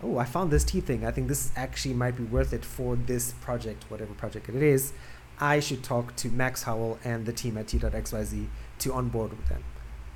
oh, 0.04 0.18
I 0.18 0.26
found 0.26 0.52
this 0.52 0.64
Tea 0.64 0.82
thing. 0.82 1.06
I 1.06 1.12
think 1.12 1.28
this 1.28 1.52
actually 1.56 1.94
might 1.94 2.16
be 2.16 2.24
worth 2.24 2.54
it 2.54 2.66
for 2.66 2.96
this 2.96 3.34
project, 3.34 3.86
whatever 3.90 4.14
project 4.14 4.50
it 4.50 4.56
is. 4.56 4.94
I 5.40 5.60
should 5.60 5.84
talk 5.84 6.16
to 6.18 6.30
Max 6.30 6.64
Howell 6.64 6.98
and 7.04 7.26
the 7.26 7.34
team 7.34 7.58
at 7.58 7.68
tea.xyz 7.68 8.48
to 8.80 8.94
onboard 8.94 9.32
with 9.32 9.48
them. 9.50 9.64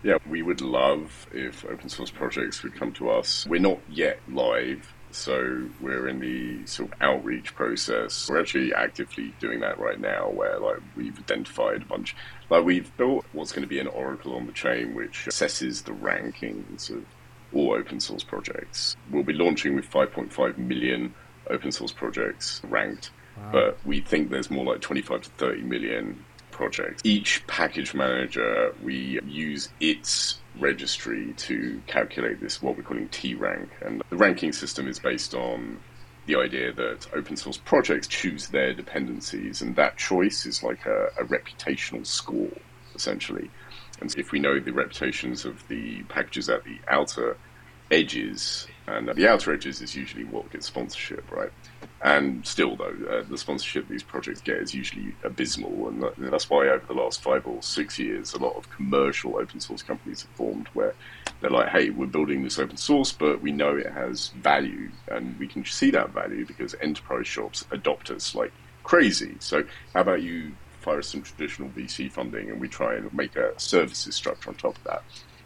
Yeah, 0.03 0.17
we 0.27 0.41
would 0.41 0.61
love 0.61 1.27
if 1.31 1.63
open 1.65 1.89
source 1.89 2.09
projects 2.09 2.63
would 2.63 2.75
come 2.75 2.91
to 2.93 3.09
us. 3.09 3.45
We're 3.47 3.61
not 3.61 3.79
yet 3.87 4.19
live, 4.27 4.93
so 5.11 5.69
we're 5.79 6.07
in 6.07 6.19
the 6.19 6.65
sort 6.65 6.91
of 6.91 7.01
outreach 7.01 7.53
process. 7.53 8.27
We're 8.27 8.39
actually 8.39 8.73
actively 8.73 9.33
doing 9.39 9.59
that 9.59 9.77
right 9.77 9.99
now, 9.99 10.29
where 10.29 10.59
like 10.59 10.79
we've 10.95 11.17
identified 11.17 11.83
a 11.83 11.85
bunch. 11.85 12.15
Like 12.49 12.63
we've 12.63 12.95
built 12.97 13.25
what's 13.33 13.51
going 13.51 13.63
to 13.63 13.69
be 13.69 13.79
an 13.79 13.87
oracle 13.87 14.35
on 14.35 14.47
the 14.47 14.53
chain, 14.53 14.95
which 14.95 15.25
assesses 15.27 15.83
the 15.83 15.91
rankings 15.93 16.89
of 16.89 17.05
all 17.53 17.73
open 17.73 17.99
source 17.99 18.23
projects. 18.23 18.95
We'll 19.11 19.23
be 19.23 19.33
launching 19.33 19.75
with 19.75 19.89
5.5 19.89 20.57
million 20.57 21.13
open 21.49 21.71
source 21.71 21.91
projects 21.91 22.61
ranked, 22.67 23.11
wow. 23.37 23.49
but 23.51 23.85
we 23.85 24.01
think 24.01 24.29
there's 24.29 24.49
more 24.49 24.65
like 24.65 24.81
25 24.81 25.21
to 25.21 25.29
30 25.31 25.61
million 25.63 26.25
projects. 26.51 27.01
Each 27.03 27.45
package 27.47 27.93
manager, 27.93 28.75
we 28.83 29.19
use 29.25 29.69
its 29.79 30.39
registry 30.59 31.33
to 31.37 31.81
calculate 31.87 32.39
this, 32.41 32.61
what 32.61 32.77
we're 32.77 32.83
calling 32.83 33.07
tea 33.09 33.35
rank. 33.35 33.69
And 33.81 34.03
the 34.09 34.17
ranking 34.17 34.51
system 34.51 34.87
is 34.87 34.99
based 34.99 35.33
on 35.33 35.79
the 36.27 36.35
idea 36.35 36.71
that 36.73 37.07
open 37.13 37.35
source 37.35 37.57
projects 37.57 38.07
choose 38.07 38.47
their 38.49 38.73
dependencies, 38.73 39.61
and 39.61 39.75
that 39.75 39.97
choice 39.97 40.45
is 40.45 40.61
like 40.61 40.85
a, 40.85 41.07
a 41.19 41.23
reputational 41.25 42.05
score, 42.05 42.51
essentially. 42.93 43.49
And 43.99 44.13
if 44.17 44.31
we 44.31 44.39
know 44.39 44.59
the 44.59 44.71
reputations 44.71 45.45
of 45.45 45.67
the 45.67 46.03
packages 46.03 46.49
at 46.49 46.63
the 46.63 46.79
outer 46.87 47.37
edges, 47.89 48.67
and 48.87 49.07
the 49.07 49.27
outer 49.27 49.53
edges 49.53 49.81
is 49.81 49.95
usually 49.95 50.23
what 50.23 50.51
gets 50.51 50.67
sponsorship, 50.67 51.29
right? 51.31 51.51
And 52.03 52.45
still, 52.47 52.75
though, 52.75 52.95
uh, 53.09 53.23
the 53.29 53.37
sponsorship 53.37 53.87
these 53.87 54.01
projects 54.01 54.41
get 54.41 54.57
is 54.57 54.73
usually 54.73 55.13
abysmal, 55.23 55.89
and 55.89 56.03
that's 56.17 56.49
why 56.49 56.67
over 56.67 56.83
the 56.87 56.95
last 56.95 57.21
five 57.21 57.45
or 57.45 57.61
six 57.61 57.99
years, 57.99 58.33
a 58.33 58.39
lot 58.39 58.55
of 58.55 58.67
commercial 58.71 59.37
open 59.37 59.59
source 59.59 59.83
companies 59.83 60.23
have 60.23 60.31
formed 60.31 60.67
where 60.73 60.95
they're 61.41 61.51
like, 61.51 61.69
"Hey, 61.69 61.91
we're 61.91 62.07
building 62.07 62.43
this 62.43 62.57
open 62.57 62.77
source, 62.77 63.11
but 63.11 63.41
we 63.41 63.51
know 63.51 63.75
it 63.77 63.91
has 63.91 64.29
value, 64.29 64.89
and 65.09 65.37
we 65.37 65.47
can 65.47 65.63
see 65.63 65.91
that 65.91 66.09
value 66.09 66.43
because 66.43 66.75
enterprise 66.81 67.27
shops 67.27 67.65
adopt 67.69 68.09
us 68.09 68.33
like 68.33 68.51
crazy. 68.83 69.35
So, 69.39 69.63
how 69.93 70.01
about 70.01 70.23
you 70.23 70.53
fire 70.79 71.03
some 71.03 71.21
traditional 71.21 71.69
VC 71.69 72.09
funding, 72.09 72.49
and 72.49 72.59
we 72.59 72.67
try 72.67 72.95
and 72.95 73.13
make 73.13 73.35
a 73.35 73.53
services 73.59 74.15
structure 74.15 74.49
on 74.49 74.55
top 74.55 74.75
of 74.75 74.83
that?" 74.85 75.03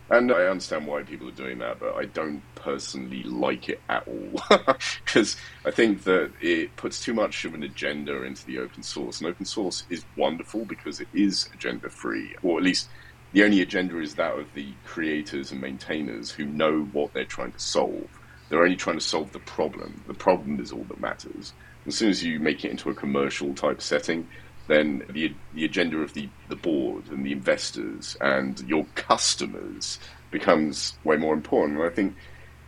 And 0.10 0.32
I 0.32 0.46
understand 0.46 0.86
why 0.86 1.02
people 1.02 1.28
are 1.30 1.32
doing 1.32 1.58
that, 1.60 1.80
but 1.80 1.96
I 1.96 2.06
don't 2.06 2.42
personally 2.54 3.24
like 3.24 3.70
it 3.70 3.82
at 3.90 4.08
all. 4.08 4.42
Because 5.06 5.36
I 5.66 5.72
think 5.72 6.04
that 6.04 6.32
it 6.42 6.76
puts 6.76 7.04
too 7.04 7.14
much 7.14 7.46
of 7.46 7.54
an 7.54 7.64
agenda 7.64 8.24
into 8.24 8.46
the 8.46 8.60
open 8.60 8.84
source. 8.84 9.20
And 9.20 9.30
open 9.30 9.46
source 9.46 9.84
is 9.90 10.06
wonderful 10.18 10.66
because 10.66 11.00
it 11.00 11.08
is 11.14 11.50
agenda 11.54 11.90
free, 11.90 12.36
or 12.44 12.58
at 12.58 12.64
least 12.64 12.90
the 13.32 13.44
only 13.44 13.62
agenda 13.62 14.00
is 14.00 14.16
that 14.16 14.38
of 14.38 14.54
the 14.54 14.68
creators 14.86 15.52
and 15.52 15.60
maintainers 15.60 16.32
who 16.32 16.46
know 16.46 16.84
what 16.92 17.14
they're 17.14 17.26
trying 17.26 17.52
to 17.54 17.60
solve. 17.60 18.08
They're 18.50 18.64
only 18.64 18.76
trying 18.76 19.00
to 19.00 19.04
solve 19.04 19.32
the 19.32 19.40
problem. 19.40 20.04
The 20.08 20.14
problem 20.14 20.60
is 20.60 20.72
all 20.72 20.86
that 20.90 21.00
matters. 21.00 21.54
As 21.88 21.96
soon 21.96 22.10
as 22.10 22.24
you 22.24 22.40
make 22.40 22.64
it 22.64 22.72
into 22.72 22.90
a 22.90 22.96
commercial 22.96 23.54
type 23.54 23.82
setting, 23.82 24.28
then 24.68 25.04
the, 25.10 25.34
the 25.54 25.66
agenda 25.66 25.98
of 25.98 26.14
the, 26.14 26.30
the 26.50 26.56
board 26.56 27.08
and 27.10 27.26
the 27.26 27.32
investors 27.32 28.18
and 28.22 28.60
your 28.62 28.86
customers 28.96 30.00
becomes 30.32 30.98
way 31.04 31.18
more 31.18 31.34
important. 31.34 31.80
And 31.80 31.88
I 31.88 31.94
think 31.94 32.16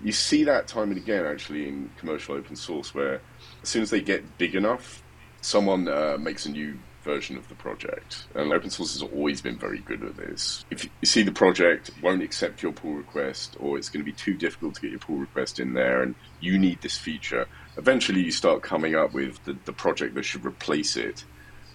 you 0.01 0.11
see 0.11 0.43
that 0.43 0.67
time 0.67 0.89
and 0.91 0.97
again 0.97 1.25
actually 1.25 1.67
in 1.67 1.89
commercial 1.97 2.35
open 2.35 2.55
source 2.55 2.93
where 2.93 3.21
as 3.63 3.69
soon 3.69 3.81
as 3.81 3.89
they 3.89 4.01
get 4.01 4.37
big 4.37 4.55
enough, 4.55 5.01
someone 5.41 5.87
uh, 5.87 6.17
makes 6.19 6.45
a 6.45 6.51
new 6.51 6.77
version 7.03 7.37
of 7.37 7.47
the 7.47 7.55
project. 7.55 8.27
And 8.35 8.51
open 8.51 8.69
source 8.69 8.93
has 8.93 9.01
always 9.01 9.41
been 9.41 9.57
very 9.57 9.79
good 9.79 10.03
at 10.03 10.17
this. 10.17 10.65
If 10.69 10.83
you 10.83 10.89
see 11.05 11.23
the 11.23 11.31
project 11.31 11.89
won't 12.03 12.21
accept 12.21 12.61
your 12.61 12.73
pull 12.73 12.93
request 12.93 13.55
or 13.59 13.77
it's 13.77 13.89
going 13.89 14.05
to 14.05 14.11
be 14.11 14.15
too 14.15 14.33
difficult 14.33 14.75
to 14.75 14.81
get 14.81 14.91
your 14.91 14.99
pull 14.99 15.15
request 15.15 15.59
in 15.59 15.73
there 15.73 16.03
and 16.03 16.15
you 16.41 16.59
need 16.59 16.81
this 16.81 16.97
feature, 16.97 17.47
eventually 17.77 18.21
you 18.21 18.31
start 18.31 18.61
coming 18.61 18.93
up 18.95 19.13
with 19.13 19.43
the, 19.45 19.57
the 19.65 19.71
project 19.71 20.15
that 20.15 20.23
should 20.23 20.45
replace 20.45 20.97
it 20.97 21.23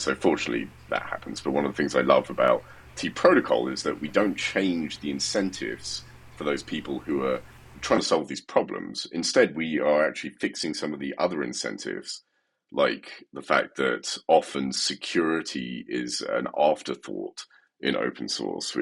so 0.02 0.14
fortunately, 0.14 0.68
that 0.90 1.02
happens. 1.02 1.40
But 1.40 1.52
one 1.52 1.64
of 1.64 1.72
the 1.72 1.76
things 1.76 1.94
I 1.94 2.00
love 2.00 2.30
about 2.30 2.62
tea 2.96 3.10
Protocol 3.10 3.68
is 3.68 3.82
that 3.84 4.00
we 4.00 4.08
don't 4.08 4.36
change 4.36 5.00
the 5.00 5.10
incentives 5.10 6.02
for 6.36 6.44
those 6.44 6.62
people 6.62 6.98
who 6.98 7.24
are 7.24 7.40
trying 7.80 8.00
to 8.00 8.06
solve 8.06 8.28
these 8.28 8.40
problems. 8.40 9.06
Instead, 9.12 9.56
we 9.56 9.78
are 9.78 10.06
actually 10.06 10.30
fixing 10.30 10.74
some 10.74 10.92
of 10.92 11.00
the 11.00 11.14
other 11.18 11.42
incentives, 11.42 12.22
like 12.70 13.24
the 13.32 13.42
fact 13.42 13.76
that 13.76 14.16
often 14.28 14.72
security 14.72 15.84
is 15.88 16.20
an 16.20 16.46
afterthought 16.58 17.44
in 17.80 17.96
open 17.96 18.28
source, 18.28 18.76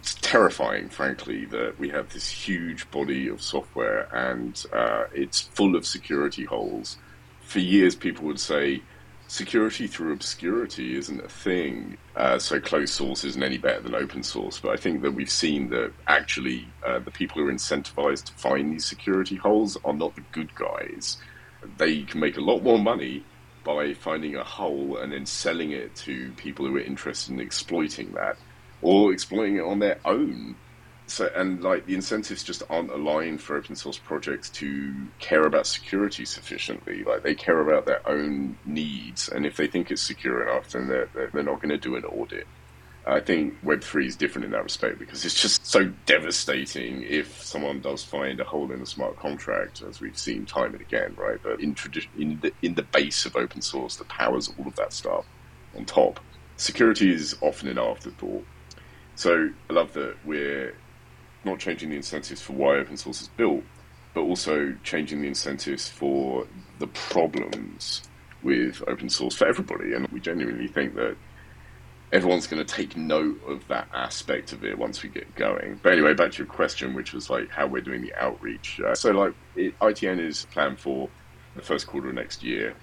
it's 0.00 0.16
terrifying, 0.16 0.90
frankly, 0.90 1.46
that 1.46 1.78
we 1.78 1.88
have 1.88 2.12
this 2.12 2.28
huge 2.28 2.90
body 2.90 3.26
of 3.28 3.40
software 3.40 4.14
and 4.14 4.62
uh, 4.70 5.04
it's 5.14 5.40
full 5.40 5.74
of 5.76 5.86
security 5.86 6.44
holes. 6.44 6.98
For 7.40 7.60
years, 7.60 7.94
people 7.94 8.26
would 8.26 8.40
say, 8.40 8.82
security 9.28 9.86
through 9.86 10.12
obscurity 10.12 10.96
isn't 10.96 11.24
a 11.24 11.28
thing. 11.28 11.96
Uh, 12.14 12.38
so 12.38 12.60
closed 12.60 12.92
source 12.92 13.24
isn't 13.24 13.42
any 13.42 13.58
better 13.58 13.80
than 13.80 13.94
open 13.94 14.22
source. 14.22 14.60
But 14.60 14.70
I 14.70 14.76
think 14.76 15.02
that 15.02 15.12
we've 15.12 15.30
seen 15.30 15.70
that 15.70 15.92
actually 16.06 16.68
uh, 16.86 17.00
the 17.00 17.10
people 17.10 17.40
who 17.40 17.48
are 17.48 17.52
incentivized 17.52 18.24
to 18.26 18.32
find 18.34 18.72
these 18.72 18.84
security 18.84 19.36
holes 19.36 19.76
are 19.84 19.94
not 19.94 20.14
the 20.14 20.22
good 20.32 20.54
guys. 20.54 21.16
They 21.78 22.02
can 22.02 22.20
make 22.20 22.36
a 22.36 22.42
lot 22.42 22.62
more 22.62 22.78
money 22.78 23.24
by 23.64 23.94
finding 23.94 24.36
a 24.36 24.44
hole 24.44 24.98
and 24.98 25.12
then 25.12 25.24
selling 25.24 25.72
it 25.72 25.96
to 25.96 26.30
people 26.32 26.66
who 26.66 26.76
are 26.76 26.80
interested 26.80 27.32
in 27.32 27.40
exploiting 27.40 28.12
that 28.12 28.36
or 28.82 29.12
exploiting 29.12 29.56
it 29.56 29.64
on 29.64 29.78
their 29.78 29.98
own 30.04 30.54
so 31.06 31.30
and 31.36 31.62
like 31.62 31.84
the 31.86 31.94
incentives 31.94 32.42
just 32.42 32.62
aren't 32.70 32.90
aligned 32.90 33.40
for 33.40 33.56
open 33.56 33.76
source 33.76 33.98
projects 33.98 34.48
to 34.48 34.94
care 35.18 35.42
about 35.42 35.66
security 35.66 36.24
sufficiently 36.24 37.04
like 37.04 37.22
they 37.22 37.34
care 37.34 37.60
about 37.60 37.84
their 37.84 38.06
own 38.08 38.56
needs 38.64 39.28
and 39.28 39.44
if 39.44 39.56
they 39.56 39.66
think 39.66 39.90
it's 39.90 40.02
secure 40.02 40.42
enough 40.42 40.70
then 40.70 40.88
they're, 40.88 41.08
they're 41.14 41.42
not 41.42 41.56
going 41.56 41.68
to 41.68 41.78
do 41.78 41.96
an 41.96 42.04
audit 42.04 42.46
I 43.06 43.20
think 43.20 43.62
Web3 43.62 44.06
is 44.06 44.16
different 44.16 44.46
in 44.46 44.50
that 44.52 44.62
respect 44.62 44.98
because 44.98 45.24
it's 45.24 45.40
just 45.40 45.66
so 45.66 45.92
devastating 46.06 47.02
if 47.02 47.42
someone 47.42 47.80
does 47.80 48.02
find 48.02 48.40
a 48.40 48.44
hole 48.44 48.72
in 48.72 48.80
a 48.80 48.86
smart 48.86 49.18
contract, 49.18 49.82
as 49.82 50.00
we've 50.00 50.16
seen 50.16 50.46
time 50.46 50.72
and 50.72 50.80
again, 50.80 51.14
right? 51.18 51.38
But 51.42 51.60
in, 51.60 51.74
tradi- 51.74 52.08
in, 52.18 52.40
the, 52.40 52.52
in 52.62 52.74
the 52.74 52.82
base 52.82 53.26
of 53.26 53.36
open 53.36 53.60
source 53.60 53.96
that 53.96 54.08
powers 54.08 54.50
all 54.58 54.66
of 54.66 54.76
that 54.76 54.94
stuff 54.94 55.26
on 55.76 55.84
top, 55.84 56.18
security 56.56 57.12
is 57.12 57.36
often 57.42 57.68
an 57.68 57.78
afterthought. 57.78 58.46
So 59.16 59.50
I 59.68 59.72
love 59.72 59.92
that 59.92 60.16
we're 60.24 60.74
not 61.44 61.58
changing 61.58 61.90
the 61.90 61.96
incentives 61.96 62.40
for 62.40 62.52
why 62.52 62.76
open 62.76 62.96
source 62.96 63.22
is 63.22 63.28
built, 63.28 63.62
but 64.14 64.22
also 64.22 64.74
changing 64.82 65.22
the 65.22 65.28
incentives 65.28 65.88
for 65.88 66.46
the 66.78 66.86
problems 66.86 68.02
with 68.42 68.82
open 68.86 69.08
source 69.08 69.34
for 69.34 69.46
everybody. 69.46 69.94
And 69.94 70.06
we 70.08 70.20
genuinely 70.20 70.68
think 70.68 70.94
that 70.94 71.16
everyone's 72.12 72.46
going 72.46 72.64
to 72.64 72.74
take 72.74 72.96
note 72.96 73.40
of 73.46 73.66
that 73.68 73.88
aspect 73.92 74.52
of 74.52 74.64
it 74.64 74.78
once 74.78 75.02
we 75.02 75.08
get 75.08 75.34
going. 75.34 75.80
But 75.82 75.92
anyway, 75.92 76.14
back 76.14 76.32
to 76.32 76.38
your 76.38 76.46
question, 76.46 76.94
which 76.94 77.12
was 77.12 77.28
like 77.28 77.50
how 77.50 77.66
we're 77.66 77.82
doing 77.82 78.02
the 78.02 78.14
outreach. 78.14 78.80
Uh, 78.80 78.94
so, 78.94 79.10
like, 79.10 79.34
it, 79.56 79.78
ITN 79.80 80.20
is 80.20 80.46
planned 80.52 80.78
for 80.78 81.08
the 81.56 81.62
first 81.62 81.86
quarter 81.86 82.08
of 82.08 82.14
next 82.14 82.42
year. 82.42 82.74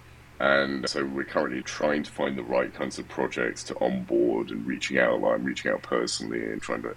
And 0.41 0.89
so 0.89 1.05
we're 1.05 1.23
currently 1.23 1.61
trying 1.61 2.01
to 2.01 2.11
find 2.11 2.35
the 2.35 2.43
right 2.43 2.73
kinds 2.73 2.97
of 2.97 3.07
projects 3.07 3.63
to 3.65 3.79
onboard 3.79 4.49
and 4.49 4.65
reaching 4.65 4.97
out. 4.97 5.23
I'm 5.23 5.43
reaching 5.43 5.71
out 5.71 5.83
personally 5.83 6.43
and 6.43 6.61
trying 6.61 6.81
to. 6.81 6.95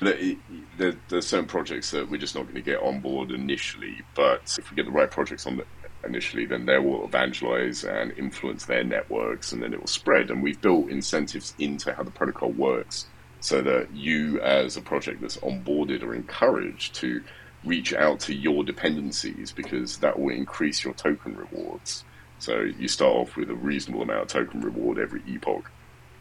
There, 0.00 0.94
there's 1.08 1.26
certain 1.26 1.46
projects 1.46 1.90
that 1.90 2.08
we're 2.08 2.20
just 2.20 2.34
not 2.34 2.44
going 2.44 2.54
to 2.54 2.62
get 2.62 2.80
on 2.80 3.00
board 3.00 3.30
initially, 3.30 4.02
but 4.14 4.56
if 4.58 4.70
we 4.70 4.76
get 4.76 4.86
the 4.86 4.92
right 4.92 5.10
projects 5.10 5.46
on 5.46 5.56
the, 5.56 5.64
initially, 6.04 6.46
then 6.46 6.66
they 6.66 6.78
will 6.78 7.04
evangelize 7.04 7.84
and 7.84 8.12
influence 8.12 8.66
their 8.66 8.84
networks, 8.84 9.52
and 9.52 9.62
then 9.62 9.72
it 9.72 9.80
will 9.80 9.86
spread. 9.88 10.30
And 10.30 10.42
we've 10.42 10.60
built 10.60 10.88
incentives 10.88 11.54
into 11.58 11.92
how 11.92 12.02
the 12.02 12.10
protocol 12.10 12.50
works 12.50 13.06
so 13.40 13.60
that 13.62 13.92
you, 13.92 14.40
as 14.40 14.76
a 14.76 14.80
project 14.80 15.20
that's 15.20 15.36
onboarded, 15.38 16.02
are 16.02 16.14
encouraged 16.14 16.94
to 16.96 17.22
reach 17.64 17.92
out 17.92 18.20
to 18.20 18.34
your 18.34 18.62
dependencies 18.64 19.52
because 19.52 19.98
that 19.98 20.18
will 20.18 20.34
increase 20.34 20.84
your 20.84 20.94
token 20.94 21.36
rewards. 21.36 22.04
So 22.38 22.60
you 22.60 22.86
start 22.86 23.16
off 23.16 23.36
with 23.36 23.50
a 23.50 23.54
reasonable 23.54 24.02
amount 24.02 24.22
of 24.22 24.28
token 24.28 24.60
reward 24.60 24.98
every 24.98 25.22
epoch. 25.26 25.70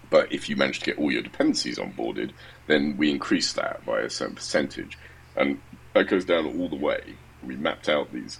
But 0.09 0.31
if 0.31 0.49
you 0.49 0.55
manage 0.55 0.79
to 0.79 0.85
get 0.85 0.97
all 0.97 1.11
your 1.11 1.21
dependencies 1.21 1.77
onboarded, 1.77 2.31
then 2.67 2.95
we 2.97 3.11
increase 3.11 3.53
that 3.53 3.85
by 3.85 4.01
a 4.01 4.09
certain 4.09 4.35
percentage. 4.35 4.97
And 5.35 5.59
that 5.93 6.07
goes 6.07 6.25
down 6.25 6.45
all 6.45 6.69
the 6.69 6.75
way. 6.75 7.15
We 7.43 7.55
mapped 7.55 7.89
out 7.89 8.11
these 8.13 8.39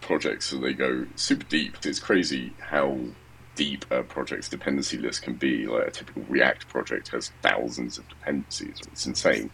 projects 0.00 0.46
so 0.46 0.58
they 0.58 0.72
go 0.72 1.06
super 1.16 1.44
deep. 1.44 1.76
It's 1.84 1.98
crazy 1.98 2.52
how 2.58 2.98
deep 3.54 3.84
a 3.90 4.02
project's 4.02 4.48
dependency 4.48 4.98
list 4.98 5.22
can 5.22 5.34
be. 5.34 5.66
Like 5.66 5.88
a 5.88 5.90
typical 5.90 6.22
React 6.28 6.68
project 6.68 7.08
has 7.08 7.30
thousands 7.42 7.98
of 7.98 8.08
dependencies. 8.08 8.80
It's 8.90 9.06
insane. 9.06 9.50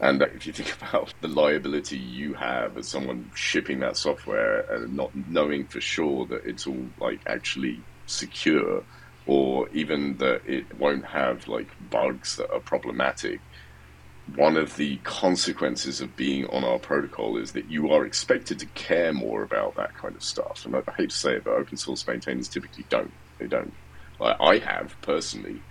And 0.00 0.22
if 0.22 0.46
you 0.46 0.52
think 0.52 0.74
about 0.82 1.12
the 1.20 1.28
liability 1.28 1.98
you 1.98 2.34
have 2.34 2.76
as 2.76 2.88
someone 2.88 3.30
shipping 3.34 3.80
that 3.80 3.96
software 3.96 4.60
and 4.72 4.96
not 4.96 5.14
knowing 5.28 5.66
for 5.66 5.80
sure 5.80 6.26
that 6.26 6.44
it's 6.44 6.66
all 6.66 6.86
like 6.98 7.20
actually 7.26 7.80
secure, 8.06 8.82
or 9.30 9.68
even 9.68 10.16
that 10.16 10.42
it 10.44 10.76
won't 10.76 11.04
have 11.04 11.46
like 11.46 11.68
bugs 11.88 12.34
that 12.34 12.50
are 12.52 12.58
problematic, 12.58 13.40
one 14.34 14.56
of 14.56 14.74
the 14.74 14.96
consequences 15.04 16.00
of 16.00 16.16
being 16.16 16.46
on 16.46 16.64
our 16.64 16.80
protocol 16.80 17.36
is 17.36 17.52
that 17.52 17.70
you 17.70 17.92
are 17.92 18.04
expected 18.04 18.58
to 18.58 18.66
care 18.74 19.12
more 19.12 19.44
about 19.44 19.76
that 19.76 19.94
kind 19.94 20.16
of 20.16 20.24
stuff. 20.24 20.66
And 20.66 20.74
I 20.74 20.82
hate 20.96 21.10
to 21.10 21.16
say 21.16 21.34
it, 21.34 21.44
but 21.44 21.52
open 21.52 21.76
source 21.76 22.04
maintainers 22.08 22.48
typically 22.48 22.84
don't. 22.88 23.12
They 23.38 23.46
don't. 23.46 23.72
Like 24.18 24.36
I 24.40 24.58
have 24.58 24.96
personally, 25.00 25.62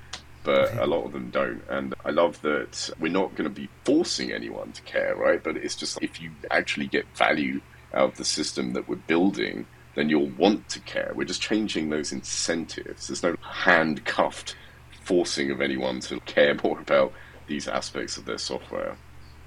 but 0.46 0.70
mm-hmm. 0.70 0.80
a 0.80 0.86
lot 0.86 1.04
of 1.04 1.12
them 1.12 1.30
don't. 1.30 1.62
And 1.68 1.94
I 2.06 2.12
love 2.12 2.42
that 2.44 2.90
we're 2.98 3.12
not 3.12 3.36
going 3.36 3.44
to 3.44 3.54
be 3.54 3.68
forcing 3.84 4.32
anyone 4.32 4.72
to 4.72 4.82
care, 4.84 5.18
right? 5.18 5.44
But 5.44 5.58
it's 5.58 5.76
just 5.76 6.02
if 6.02 6.22
you 6.22 6.32
actually 6.50 6.88
get 6.88 7.06
value 7.14 7.60
out 7.94 8.12
of 8.12 8.16
the 8.16 8.24
system 8.24 8.72
that 8.72 8.88
we're 8.88 8.96
building, 8.96 9.66
then 9.96 10.10
you'll 10.10 10.30
want 10.30 10.70
to 10.70 10.80
care. 10.82 11.12
We're 11.16 11.26
just 11.26 11.42
changing 11.42 11.90
those 11.90 12.12
incentives. 12.12 13.08
There's 13.08 13.24
no 13.24 13.36
handcuffed 13.42 14.56
forcing 15.04 15.52
of 15.52 15.62
anyone 15.62 16.00
to 16.02 16.20
care 16.22 16.56
more 16.64 16.80
about 16.80 17.14
these 17.48 17.68
aspects 17.68 18.18
of 18.18 18.26
their 18.26 18.38
software. 18.38 18.96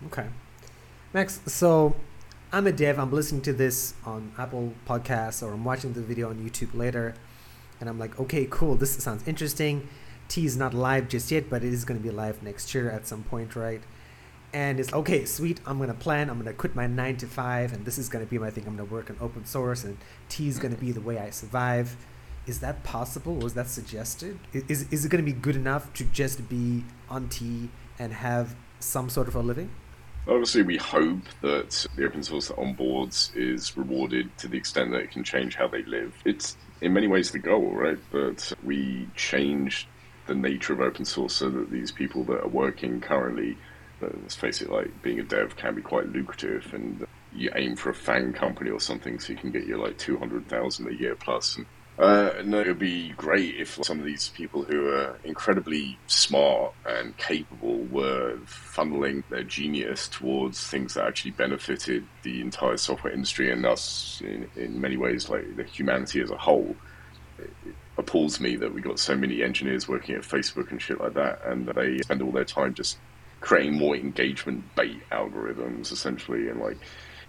Okay. 0.07 0.27
Max, 1.13 1.41
so 1.47 1.95
I'm 2.52 2.67
a 2.67 2.73
dev. 2.73 2.99
I'm 2.99 3.13
listening 3.13 3.43
to 3.43 3.52
this 3.52 3.95
on 4.05 4.33
Apple 4.37 4.75
Podcasts 4.87 5.43
or 5.43 5.52
I'm 5.52 5.65
watching 5.65 5.93
the 5.93 6.00
video 6.00 6.31
on 6.31 6.37
YouTube 6.37 6.75
later. 6.75 7.15
And 7.81 7.89
I'm 7.89 7.99
like, 7.99 8.19
okay, 8.19 8.47
cool. 8.50 8.76
This 8.76 8.93
sounds 8.93 9.26
interesting. 9.26 9.89
tea 10.28 10.47
is 10.47 10.57
not 10.57 10.75
live 10.75 11.09
just 11.09 11.31
yet, 11.31 11.49
but 11.49 11.65
it 11.65 11.73
is 11.73 11.85
going 11.85 11.99
to 11.99 12.02
be 12.02 12.11
live 12.11 12.43
next 12.43 12.75
year 12.75 12.91
at 12.91 13.07
some 13.07 13.23
point, 13.23 13.55
right? 13.57 13.83
And 14.54 14.78
it's 14.78 14.93
okay, 14.93 15.25
sweet. 15.25 15.60
I'm 15.65 15.78
to 15.88 15.95
plan. 15.95 16.28
I'm 16.28 16.45
to 16.45 16.52
quit 16.52 16.75
my 16.75 16.86
nine 16.86 17.17
to 17.19 17.26
five, 17.26 17.73
and 17.73 17.84
this 17.84 17.97
is 17.97 18.08
to 18.10 18.30
be 18.30 18.38
my 18.38 18.50
thing. 18.50 18.67
I'm 18.67 18.76
to 18.76 18.84
work 18.84 19.08
on 19.08 19.17
open 19.21 19.47
source, 19.47 19.82
and 19.84 19.97
tea 20.28 20.49
is 20.49 20.58
to 20.58 20.80
be 20.80 20.93
the 20.93 21.00
way 21.00 21.19
I 21.19 21.30
survive. 21.30 21.97
Is 22.47 22.60
that 22.60 22.82
possible? 22.82 23.36
Was 23.36 23.54
that 23.54 23.69
suggested? 23.69 24.38
Is, 24.52 24.93
is 24.93 25.04
it 25.04 25.08
to 25.25 25.30
be 25.30 25.32
good 25.32 25.56
enough 25.56 25.93
to 25.95 26.04
just 26.04 26.49
be 26.49 26.84
on 27.08 27.28
tea 27.28 27.71
and 27.99 28.12
have 28.12 28.54
some 28.80 29.08
sort 29.08 29.28
of 29.28 29.36
a 29.36 29.41
living? 29.41 29.71
Obviously, 30.28 30.62
we 30.62 30.76
hope 30.76 31.23
that 31.41 31.86
the 31.97 32.04
open 32.04 32.23
source 32.23 32.49
that 32.49 32.56
onboards 32.56 33.34
is 33.34 33.76
rewarded 33.76 34.36
to 34.38 34.49
the 34.49 34.56
extent 34.56 34.91
that 34.93 35.00
it 35.00 35.10
can 35.10 35.25
change 35.25 35.56
how 35.56 35.67
they 35.67 35.82
live. 35.82 36.15
It's 36.25 36.56
in 36.80 36.93
many 36.93 37.06
ways 37.06 37.30
the 37.30 37.38
goal, 37.38 37.71
right? 37.71 37.99
But 38.10 38.52
we 38.62 39.08
change 39.17 39.88
the 40.26 40.34
nature 40.34 40.73
of 40.73 40.80
open 40.80 41.04
source 41.04 41.34
so 41.34 41.50
that 41.50 41.71
these 41.71 41.91
people 41.91 42.23
that 42.25 42.41
are 42.41 42.49
working 42.49 43.00
currently, 43.00 43.56
let's 44.23 44.36
face 44.36 44.62
it, 44.62 44.71
like 44.71 45.02
being 45.02 45.21
a 45.21 45.23
dev 45.23 45.56
can 45.56 45.75
be 45.75 45.82
quite 45.82 46.08
lucrative, 46.08 46.73
and 46.75 47.06
you 47.34 47.50
aim 47.54 47.76
for 47.76 47.91
a 47.91 47.95
FAANG 47.95 48.34
company 48.34 48.71
or 48.71 48.80
something 48.80 49.19
so 49.19 49.32
you 49.32 49.38
can 49.38 49.50
get 49.50 49.67
your 49.67 49.78
like 49.78 49.99
two 49.99 50.19
hundred 50.19 50.49
thousand 50.49 50.88
a 50.88 50.95
year 50.95 51.15
plus, 51.15 51.56
and 51.56 51.67
uh, 51.99 52.32
no, 52.45 52.60
it 52.60 52.69
would 52.69 52.78
be 52.78 53.10
great 53.10 53.56
if 53.56 53.78
some 53.84 53.99
of 53.99 54.06
these 54.06 54.30
people 54.30 54.65
who 54.65 54.88
are 54.88 55.19
incredibly 55.25 55.99
smart 56.06 56.73
and 56.86 57.17
capable 57.19 57.78
were 57.91 58.38
funneling 58.47 59.23
their 59.28 59.43
genius 59.43 60.08
towards 60.08 60.67
things 60.67 60.95
that 60.95 61.06
actually 61.06 61.32
benefited 61.32 62.06
the 62.23 62.41
entire 62.41 62.78
software 62.78 63.12
industry 63.12 63.52
and 63.52 63.67
us 63.67 64.23
in, 64.25 64.49
in 64.56 64.80
many 64.80 64.97
ways, 64.97 65.28
like 65.28 65.54
the 65.56 65.65
humanity 65.65 66.21
as 66.23 66.30
a 66.30 66.36
whole. 66.36 66.75
It, 67.38 67.50
it 67.67 67.75
appalls 67.99 68.41
me 68.41 68.56
that 68.56 68.73
we 68.73 68.80
got 68.80 68.99
so 68.99 69.15
many 69.15 69.43
engineers 69.43 69.86
working 69.86 70.15
at 70.15 70.23
Facebook 70.23 70.71
and 70.71 70.80
shit 70.80 70.99
like 70.99 71.12
that, 71.15 71.41
and 71.45 71.69
they 71.69 71.99
spend 71.99 72.23
all 72.23 72.32
their 72.32 72.45
time 72.45 72.73
just 72.73 72.97
creating 73.43 73.75
more 73.75 73.95
engagement 73.95 74.65
bait 74.75 75.02
algorithms, 75.11 75.93
essentially, 75.93 76.49
and 76.49 76.61
like 76.61 76.78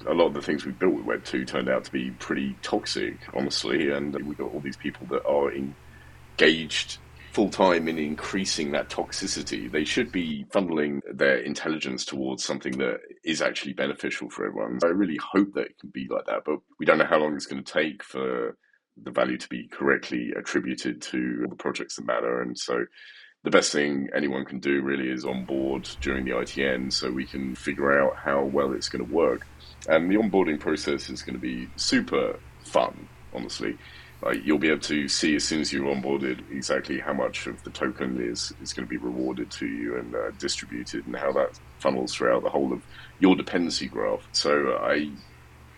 a 0.07 0.13
lot 0.13 0.27
of 0.27 0.33
the 0.33 0.41
things 0.41 0.65
we 0.65 0.71
built 0.71 0.93
with 0.93 1.05
Web 1.05 1.23
2 1.25 1.45
turned 1.45 1.69
out 1.69 1.83
to 1.85 1.91
be 1.91 2.11
pretty 2.11 2.55
toxic, 2.61 3.17
honestly, 3.33 3.89
and 3.89 4.15
we 4.25 4.35
got 4.35 4.53
all 4.53 4.59
these 4.61 4.77
people 4.77 5.05
that 5.07 5.25
are 5.25 5.51
engaged 5.51 6.97
full 7.33 7.49
time 7.49 7.87
in 7.87 7.97
increasing 7.97 8.71
that 8.71 8.89
toxicity. 8.89 9.71
They 9.71 9.85
should 9.85 10.11
be 10.11 10.45
funneling 10.53 11.01
their 11.11 11.37
intelligence 11.37 12.05
towards 12.05 12.43
something 12.43 12.77
that 12.77 12.99
is 13.23 13.41
actually 13.41 13.73
beneficial 13.73 14.29
for 14.29 14.45
everyone. 14.45 14.79
so 14.79 14.87
I 14.87 14.91
really 14.91 15.17
hope 15.17 15.53
that 15.55 15.65
it 15.65 15.79
can 15.79 15.89
be 15.89 16.07
like 16.07 16.25
that, 16.27 16.43
but 16.45 16.59
we 16.79 16.85
don't 16.85 16.99
know 16.99 17.05
how 17.05 17.17
long 17.17 17.35
it's 17.35 17.47
going 17.47 17.63
to 17.63 17.73
take 17.73 18.03
for 18.03 18.55
the 19.01 19.09
value 19.09 19.37
to 19.37 19.49
be 19.49 19.67
correctly 19.67 20.31
attributed 20.37 21.01
to 21.01 21.47
the 21.49 21.55
projects 21.55 21.95
that 21.95 22.05
matter. 22.05 22.41
And 22.41 22.57
so 22.57 22.85
the 23.43 23.51
best 23.51 23.73
thing 23.73 24.09
anyone 24.15 24.45
can 24.45 24.59
do 24.59 24.81
really 24.81 25.09
is 25.09 25.25
on 25.25 25.43
board 25.43 25.87
during 25.99 26.23
the 26.23 26.31
ITN 26.31 26.91
so 26.91 27.11
we 27.11 27.25
can 27.25 27.55
figure 27.55 27.99
out 27.99 28.15
how 28.15 28.43
well 28.45 28.71
it's 28.71 28.87
going 28.87 29.05
to 29.05 29.13
work. 29.13 29.45
And 29.87 30.09
the 30.09 30.15
onboarding 30.15 30.59
process 30.59 31.09
is 31.09 31.21
going 31.21 31.35
to 31.35 31.41
be 31.41 31.67
super 31.75 32.39
fun, 32.63 33.09
honestly. 33.33 33.77
Like 34.21 34.45
you'll 34.45 34.59
be 34.59 34.69
able 34.69 34.79
to 34.83 35.09
see 35.09 35.35
as 35.35 35.43
soon 35.43 35.59
as 35.59 35.73
you're 35.73 35.93
onboarded 35.93 36.49
exactly 36.49 36.99
how 36.99 37.11
much 37.11 37.45
of 37.45 37.61
the 37.65 37.69
token 37.69 38.17
is, 38.21 38.53
is 38.61 38.71
going 38.71 38.87
to 38.87 38.89
be 38.89 38.95
rewarded 38.95 39.51
to 39.51 39.67
you 39.67 39.97
and 39.97 40.15
uh, 40.15 40.31
distributed, 40.39 41.05
and 41.05 41.17
how 41.17 41.33
that 41.33 41.59
funnels 41.79 42.13
throughout 42.13 42.43
the 42.43 42.49
whole 42.49 42.71
of 42.71 42.81
your 43.19 43.35
dependency 43.35 43.89
graph. 43.89 44.25
So 44.31 44.77
I 44.81 45.09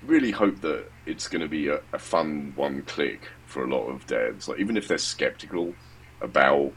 really 0.03 0.29
hope 0.29 0.61
that 0.61 0.85
it's 1.07 1.27
going 1.27 1.41
to 1.41 1.47
be 1.47 1.69
a, 1.69 1.79
a 1.91 1.97
fun 1.97 2.53
one 2.55 2.83
click 2.83 3.27
for 3.47 3.63
a 3.63 3.67
lot 3.67 3.87
of 3.87 4.05
devs. 4.05 4.47
Like 4.47 4.59
even 4.59 4.77
if 4.77 4.87
they're 4.87 4.99
skeptical 4.99 5.73
about 6.21 6.71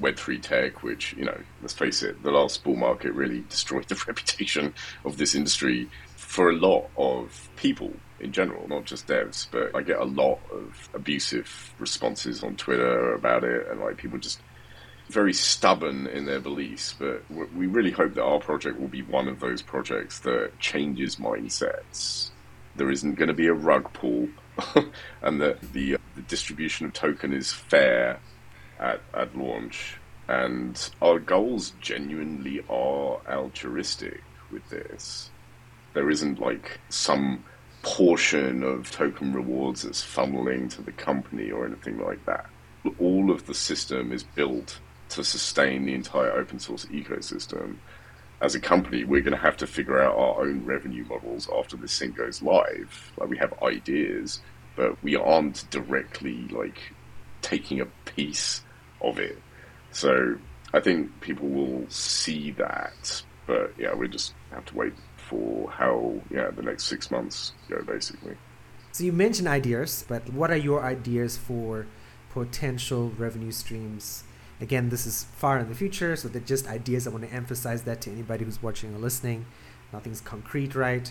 Web3 0.00 0.40
tech, 0.40 0.82
which, 0.82 1.12
you 1.14 1.24
know, 1.24 1.38
let's 1.60 1.74
face 1.74 2.02
it, 2.02 2.22
the 2.22 2.30
last 2.30 2.64
bull 2.64 2.76
market 2.76 3.12
really 3.12 3.40
destroyed 3.48 3.88
the 3.88 3.94
reputation 4.06 4.74
of 5.04 5.16
this 5.16 5.34
industry 5.34 5.88
for 6.16 6.50
a 6.50 6.54
lot 6.54 6.88
of 6.96 7.50
people 7.56 7.92
in 8.20 8.32
general, 8.32 8.66
not 8.68 8.84
just 8.84 9.06
devs, 9.06 9.48
but 9.50 9.74
I 9.74 9.82
get 9.82 9.98
a 9.98 10.04
lot 10.04 10.38
of 10.50 10.88
abusive 10.94 11.74
responses 11.78 12.42
on 12.42 12.56
Twitter 12.56 13.14
about 13.14 13.44
it, 13.44 13.66
and 13.68 13.80
like 13.80 13.96
people 13.96 14.18
just 14.18 14.40
very 15.08 15.32
stubborn 15.32 16.06
in 16.06 16.24
their 16.24 16.40
beliefs. 16.40 16.94
But 16.98 17.22
we 17.30 17.66
really 17.66 17.90
hope 17.90 18.14
that 18.14 18.22
our 18.22 18.38
project 18.38 18.78
will 18.78 18.88
be 18.88 19.02
one 19.02 19.28
of 19.28 19.40
those 19.40 19.60
projects 19.60 20.20
that 20.20 20.58
changes 20.58 21.16
mindsets. 21.16 22.30
There 22.76 22.90
isn't 22.90 23.16
going 23.16 23.28
to 23.28 23.34
be 23.34 23.48
a 23.48 23.52
rug 23.52 23.92
pull, 23.92 24.28
and 25.22 25.40
that 25.40 25.60
the, 25.72 25.98
the 26.14 26.22
distribution 26.22 26.86
of 26.86 26.92
token 26.92 27.32
is 27.32 27.52
fair 27.52 28.20
at, 28.82 29.00
at 29.14 29.36
launch, 29.36 29.96
And 30.28 30.90
our 31.00 31.18
goals 31.18 31.72
genuinely 31.80 32.60
are 32.68 33.20
altruistic 33.28 34.22
with 34.50 34.68
this. 34.68 35.30
There 35.94 36.10
isn't 36.10 36.40
like 36.40 36.80
some 36.88 37.44
portion 37.82 38.62
of 38.62 38.90
token 38.90 39.32
rewards 39.32 39.82
that's 39.82 40.02
funneling 40.02 40.70
to 40.70 40.82
the 40.82 40.92
company 40.92 41.50
or 41.50 41.66
anything 41.66 41.98
like 41.98 42.24
that. 42.26 42.46
All 42.98 43.30
of 43.30 43.46
the 43.46 43.54
system 43.54 44.12
is 44.12 44.22
built 44.22 44.78
to 45.10 45.24
sustain 45.24 45.84
the 45.84 45.94
entire 45.94 46.32
open 46.32 46.58
source 46.58 46.86
ecosystem. 46.86 47.76
As 48.40 48.54
a 48.54 48.60
company, 48.60 49.04
we're 49.04 49.20
going 49.20 49.36
to 49.36 49.42
have 49.42 49.56
to 49.58 49.66
figure 49.66 50.00
out 50.00 50.16
our 50.16 50.42
own 50.42 50.64
revenue 50.64 51.04
models 51.04 51.48
after 51.56 51.76
this 51.76 51.96
thing 51.98 52.12
goes 52.12 52.42
live. 52.42 53.12
Like 53.16 53.28
we 53.28 53.38
have 53.38 53.54
ideas, 53.62 54.40
but 54.74 55.00
we 55.02 55.14
aren't 55.14 55.68
directly 55.70 56.48
like 56.48 56.80
taking 57.42 57.80
a 57.80 57.86
piece 58.16 58.62
of 59.02 59.18
it. 59.18 59.38
So 59.90 60.36
I 60.72 60.80
think 60.80 61.20
people 61.20 61.48
will 61.48 61.84
see 61.88 62.52
that, 62.52 63.22
but 63.46 63.72
yeah, 63.78 63.94
we 63.94 64.08
just 64.08 64.34
have 64.50 64.64
to 64.66 64.76
wait 64.76 64.94
for 65.16 65.70
how 65.70 66.20
yeah 66.30 66.50
the 66.50 66.62
next 66.62 66.84
six 66.84 67.10
months 67.10 67.52
go 67.68 67.82
basically. 67.82 68.36
So 68.92 69.04
you 69.04 69.12
mentioned 69.12 69.48
ideas, 69.48 70.04
but 70.06 70.30
what 70.32 70.50
are 70.50 70.56
your 70.56 70.82
ideas 70.82 71.38
for 71.38 71.86
potential 72.30 73.12
revenue 73.16 73.52
streams? 73.52 74.24
Again, 74.60 74.90
this 74.90 75.06
is 75.06 75.24
far 75.24 75.58
in 75.58 75.68
the 75.68 75.74
future, 75.74 76.14
so 76.14 76.28
they're 76.28 76.40
just 76.40 76.68
ideas. 76.68 77.06
I 77.06 77.10
want 77.10 77.24
to 77.24 77.34
emphasize 77.34 77.82
that 77.82 78.00
to 78.02 78.10
anybody 78.10 78.44
who's 78.44 78.62
watching 78.62 78.94
or 78.94 78.98
listening. 78.98 79.46
Nothing's 79.92 80.20
concrete, 80.20 80.74
right? 80.74 81.10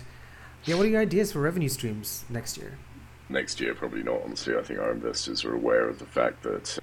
Yeah, 0.64 0.76
what 0.76 0.86
are 0.86 0.90
your 0.90 1.00
ideas 1.00 1.32
for 1.32 1.40
revenue 1.40 1.68
streams 1.68 2.24
next 2.30 2.56
year? 2.56 2.78
Next 3.28 3.60
year, 3.60 3.74
probably 3.74 4.02
not. 4.02 4.22
Honestly, 4.24 4.56
I 4.56 4.62
think 4.62 4.78
our 4.78 4.92
investors 4.92 5.44
are 5.44 5.54
aware 5.54 5.88
of 5.88 5.98
the 5.98 6.06
fact 6.06 6.42
that 6.44 6.78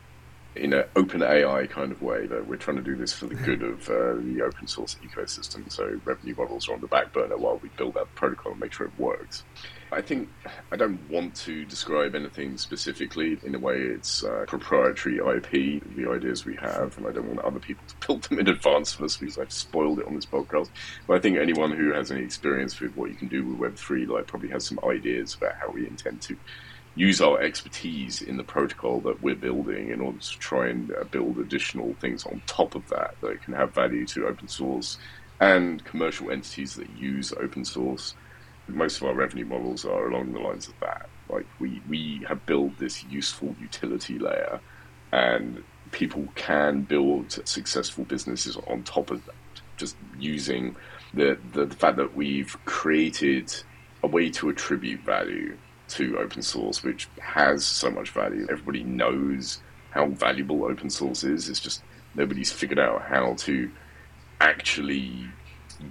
in 0.56 0.74
an 0.74 0.84
open 0.96 1.22
AI 1.22 1.68
kind 1.68 1.92
of 1.92 2.02
way 2.02 2.26
that 2.28 2.48
we're 2.48 2.58
trying 2.58 2.78
to 2.78 2.84
do 2.84 2.96
this 2.96 3.14
for 3.14 3.28
the 3.28 3.36
good 3.36 3.62
of 3.62 3.88
uh, 3.90 4.16
the 4.16 4.42
open 4.44 4.68
source 4.68 4.98
ecosystem. 5.04 5.72
So 5.72 6.00
revenue 6.06 6.36
models 6.36 6.68
are 6.68 6.74
on 6.74 6.82
the 6.82 6.88
back 6.88 7.14
burner 7.14 7.38
while 7.38 7.60
we 7.62 7.70
build 7.78 7.98
out 7.98 8.08
the 8.14 8.20
protocol 8.20 8.54
and 8.54 8.62
make 8.62 8.74
sure 8.74 8.88
it 8.88 9.00
works. 9.00 9.44
I 9.92 10.02
think 10.02 10.30
I 10.72 10.76
don't 10.76 11.00
want 11.10 11.36
to 11.38 11.66
describe 11.66 12.14
anything 12.14 12.58
specifically. 12.58 13.40
In 13.44 13.56
a 13.56 13.60
way, 13.60 13.78
it's 13.78 14.24
uh, 14.24 14.46
proprietary 14.48 15.18
IP, 15.18 15.84
the 15.96 16.10
ideas 16.12 16.46
we 16.46 16.56
have, 16.58 16.96
and 16.98 17.08
I 17.08 17.12
don't 17.12 17.28
want 17.28 17.40
other 17.40 17.60
people 17.60 17.84
to 17.88 17.96
build 18.08 18.24
them 18.24 18.40
in 18.40 18.48
advance 18.50 18.94
for 18.94 19.06
us 19.06 19.18
because 19.18 19.38
I've 19.38 19.52
spoiled 19.52 20.00
it 20.00 20.08
on 20.08 20.16
this 20.16 20.26
podcast. 20.26 20.70
But 21.08 21.18
I 21.18 21.20
think 21.20 21.38
anyone 21.38 21.72
who 21.72 21.94
has 21.94 22.12
any 22.12 22.24
experience 22.24 22.80
with 22.80 22.96
what 22.96 23.10
you 23.10 23.16
can 23.16 23.30
do 23.30 23.46
with 23.46 23.76
Web3 23.76 24.08
like 24.08 24.28
probably 24.28 24.50
has 24.50 24.66
some 24.66 24.80
ideas 24.84 25.36
about 25.36 25.56
how 25.56 25.72
we 25.72 25.88
intend 25.88 26.22
to 26.24 26.38
use 26.96 27.22
our 27.22 27.40
expertise 27.42 28.22
in 28.22 28.38
the 28.38 28.44
protocol 28.44 29.00
that 29.02 29.22
we're 29.22 29.36
building 29.36 29.90
in 29.90 30.02
order 30.02 30.20
to 30.20 30.40
try 30.40 30.68
and 30.68 30.92
uh, 30.92 31.04
build 31.06 31.38
additional 31.38 31.94
things 32.02 32.26
on 32.26 32.42
top 32.46 32.76
of 32.76 32.88
that 32.90 33.16
that 33.22 33.42
can 33.44 33.54
have 33.54 33.74
value 33.74 34.06
to 34.06 34.28
open 34.28 34.48
source 34.48 34.98
and 35.40 35.84
commercial 35.86 36.30
entities 36.30 36.76
that 36.76 36.90
use 36.98 37.32
open 37.34 37.64
source 37.64 38.16
most 38.70 38.98
of 38.98 39.08
our 39.08 39.14
revenue 39.14 39.46
models 39.46 39.86
are 39.86 40.08
along 40.08 40.34
the 40.34 40.40
lines 40.40 40.68
of 40.68 40.74
that. 40.80 41.10
Like 41.30 41.46
we 41.60 41.82
we 41.88 42.26
have 42.28 42.46
built 42.46 42.78
this 42.78 43.04
useful 43.06 43.56
utility 43.60 44.18
layer, 44.20 44.60
and 45.12 45.64
people 45.92 46.28
can 46.36 46.82
build 46.82 47.32
successful 47.48 48.06
businesses 48.06 48.58
on 48.68 48.84
top 48.84 49.12
of 49.12 49.26
that, 49.26 49.36
just 49.78 49.96
using 50.18 50.76
the 51.14 51.38
the, 51.54 51.66
the 51.66 51.76
fact 51.76 51.98
that 51.98 52.16
we've 52.16 52.58
created 52.66 53.54
a 54.04 54.08
way 54.08 54.30
to 54.30 54.50
attribute 54.50 55.02
value 55.02 55.58
to 55.90 56.18
open 56.18 56.42
source, 56.42 56.84
which 56.84 57.08
has 57.20 57.66
so 57.66 57.90
much 57.90 58.12
value. 58.12 58.48
Everybody 58.50 58.84
knows 58.84 59.62
how 59.92 60.08
valuable 60.08 60.64
open 60.66 60.90
source 60.90 61.24
is. 61.24 61.50
It's 61.50 61.60
just 61.60 61.82
nobody's 62.16 62.52
figured 62.52 62.80
out 62.80 63.02
how 63.04 63.34
to 63.40 63.70
actually 64.42 65.28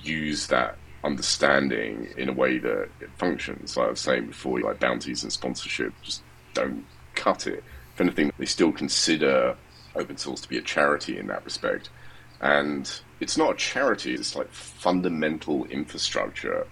use 0.01 0.47
that 0.49 0.77
understanding 1.05 2.09
in 2.17 2.29
a 2.29 2.33
way 2.33 2.59
that 2.59 2.89
it 3.01 3.11
functions. 3.17 3.77
Like 3.77 3.87
I 3.87 3.91
was 3.91 4.01
saying 4.01 4.27
before, 4.27 4.61
like 4.61 4.81
bounties 4.81 5.23
and 5.23 5.33
sponsorship 5.33 5.93
just 6.03 6.23
don't 6.55 6.85
cut 7.15 7.47
it. 7.47 7.63
If 7.95 8.01
anything, 8.01 8.33
they 8.39 8.47
still 8.47 8.73
consider 8.73 9.57
open 9.95 10.17
source 10.17 10.41
to 10.43 10.49
be 10.49 10.59
a 10.59 10.63
charity 10.63 11.19
in 11.19 11.27
that 11.29 11.45
respect. 11.45 11.91
And 12.41 12.91
it's 13.21 13.37
not 13.37 13.53
a 13.53 13.57
charity, 13.57 14.15
it's 14.15 14.37
like 14.37 14.51
fundamental 14.53 15.65
infrastructure 15.67 16.67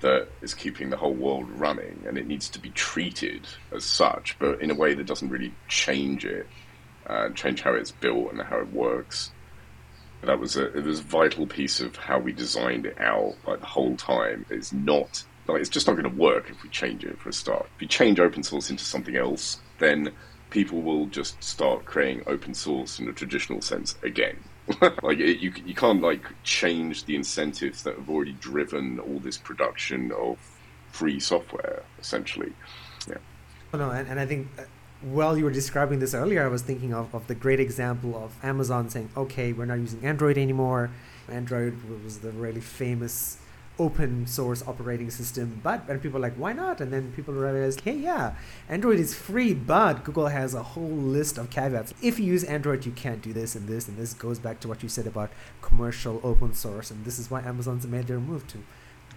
that 0.00 0.28
is 0.40 0.54
keeping 0.54 0.90
the 0.90 0.96
whole 0.96 1.14
world 1.14 1.48
running, 1.50 2.04
and 2.06 2.16
it 2.16 2.26
needs 2.26 2.48
to 2.50 2.58
be 2.58 2.70
treated 2.70 3.46
as 3.74 3.84
such, 3.84 4.38
but 4.38 4.60
in 4.60 4.70
a 4.70 4.74
way 4.74 4.94
that 4.94 5.06
doesn't 5.06 5.28
really 5.28 5.52
change 5.68 6.24
it, 6.24 6.46
uh, 7.06 7.28
change 7.30 7.62
how 7.62 7.74
it's 7.74 7.90
built 7.90 8.32
and 8.32 8.40
how 8.42 8.58
it 8.58 8.72
works 8.72 9.30
that 10.22 10.38
was 10.38 10.56
a 10.56 10.76
it 10.76 10.84
was 10.84 11.00
a 11.00 11.02
vital 11.02 11.46
piece 11.46 11.80
of 11.80 11.96
how 11.96 12.18
we 12.18 12.32
designed 12.32 12.86
it 12.86 13.00
out 13.00 13.34
like 13.46 13.60
the 13.60 13.66
whole 13.66 13.96
time. 13.96 14.44
It's 14.50 14.72
not 14.72 15.24
like 15.46 15.60
it's 15.60 15.70
just 15.70 15.86
not 15.86 15.94
going 15.94 16.10
to 16.10 16.20
work 16.20 16.50
if 16.50 16.62
we 16.62 16.68
change 16.68 17.04
it 17.04 17.18
for 17.18 17.30
a 17.30 17.32
start. 17.32 17.66
If 17.76 17.82
you 17.82 17.88
change 17.88 18.20
open 18.20 18.42
source 18.42 18.70
into 18.70 18.84
something 18.84 19.16
else, 19.16 19.60
then 19.78 20.12
people 20.50 20.82
will 20.82 21.06
just 21.06 21.42
start 21.42 21.84
creating 21.84 22.24
open 22.26 22.54
source 22.54 22.98
in 22.98 23.08
a 23.08 23.12
traditional 23.12 23.62
sense 23.62 23.96
again. 24.02 24.36
like 25.02 25.18
it, 25.18 25.38
you 25.38 25.52
you 25.64 25.74
can't 25.74 26.02
like 26.02 26.24
change 26.42 27.04
the 27.04 27.16
incentives 27.16 27.82
that 27.82 27.96
have 27.96 28.08
already 28.10 28.32
driven 28.32 28.98
all 29.00 29.18
this 29.18 29.36
production 29.36 30.12
of 30.12 30.38
free 30.92 31.20
software 31.20 31.82
essentially. 32.00 32.52
Yeah. 33.08 33.16
Oh, 33.72 33.78
no, 33.78 33.90
and, 33.90 34.08
and 34.08 34.20
I 34.20 34.26
think 34.26 34.48
uh, 34.58 34.62
while 35.02 35.36
you 35.36 35.44
were 35.44 35.50
describing 35.50 35.98
this 35.98 36.14
earlier, 36.14 36.44
I 36.44 36.48
was 36.48 36.62
thinking 36.62 36.92
of, 36.92 37.14
of 37.14 37.26
the 37.26 37.34
great 37.34 37.60
example 37.60 38.16
of 38.22 38.32
Amazon 38.44 38.90
saying, 38.90 39.10
okay, 39.16 39.52
we're 39.52 39.64
not 39.64 39.78
using 39.78 40.04
Android 40.04 40.36
anymore. 40.36 40.90
Android 41.28 41.76
was 42.04 42.18
the 42.18 42.30
really 42.32 42.60
famous 42.60 43.38
open 43.80 44.26
source 44.26 44.62
operating 44.66 45.10
system, 45.10 45.60
but 45.64 45.88
and 45.88 46.02
people 46.02 46.18
are 46.18 46.20
like, 46.28 46.34
why 46.34 46.52
not? 46.52 46.80
And 46.80 46.92
then 46.92 47.12
people 47.12 47.32
realize 47.32 47.80
hey, 47.80 47.96
yeah, 47.96 48.34
Android 48.68 49.00
is 49.00 49.14
free, 49.14 49.54
but 49.54 50.04
Google 50.04 50.28
has 50.28 50.54
a 50.54 50.62
whole 50.62 50.84
list 51.16 51.38
of 51.38 51.48
caveats. 51.48 51.94
If 52.02 52.18
you 52.18 52.26
use 52.26 52.44
Android, 52.44 52.84
you 52.84 52.92
can't 52.92 53.22
do 53.22 53.32
this 53.32 53.56
and 53.56 53.66
this, 53.66 53.88
and 53.88 53.96
this 53.96 54.12
goes 54.12 54.38
back 54.38 54.60
to 54.60 54.68
what 54.68 54.82
you 54.82 54.88
said 54.88 55.06
about 55.06 55.30
commercial 55.62 56.20
open 56.22 56.54
source, 56.54 56.90
and 56.90 57.04
this 57.06 57.18
is 57.18 57.30
why 57.30 57.40
Amazon's 57.40 57.86
made 57.86 58.06
their 58.06 58.20
move 58.20 58.46
to 58.48 58.58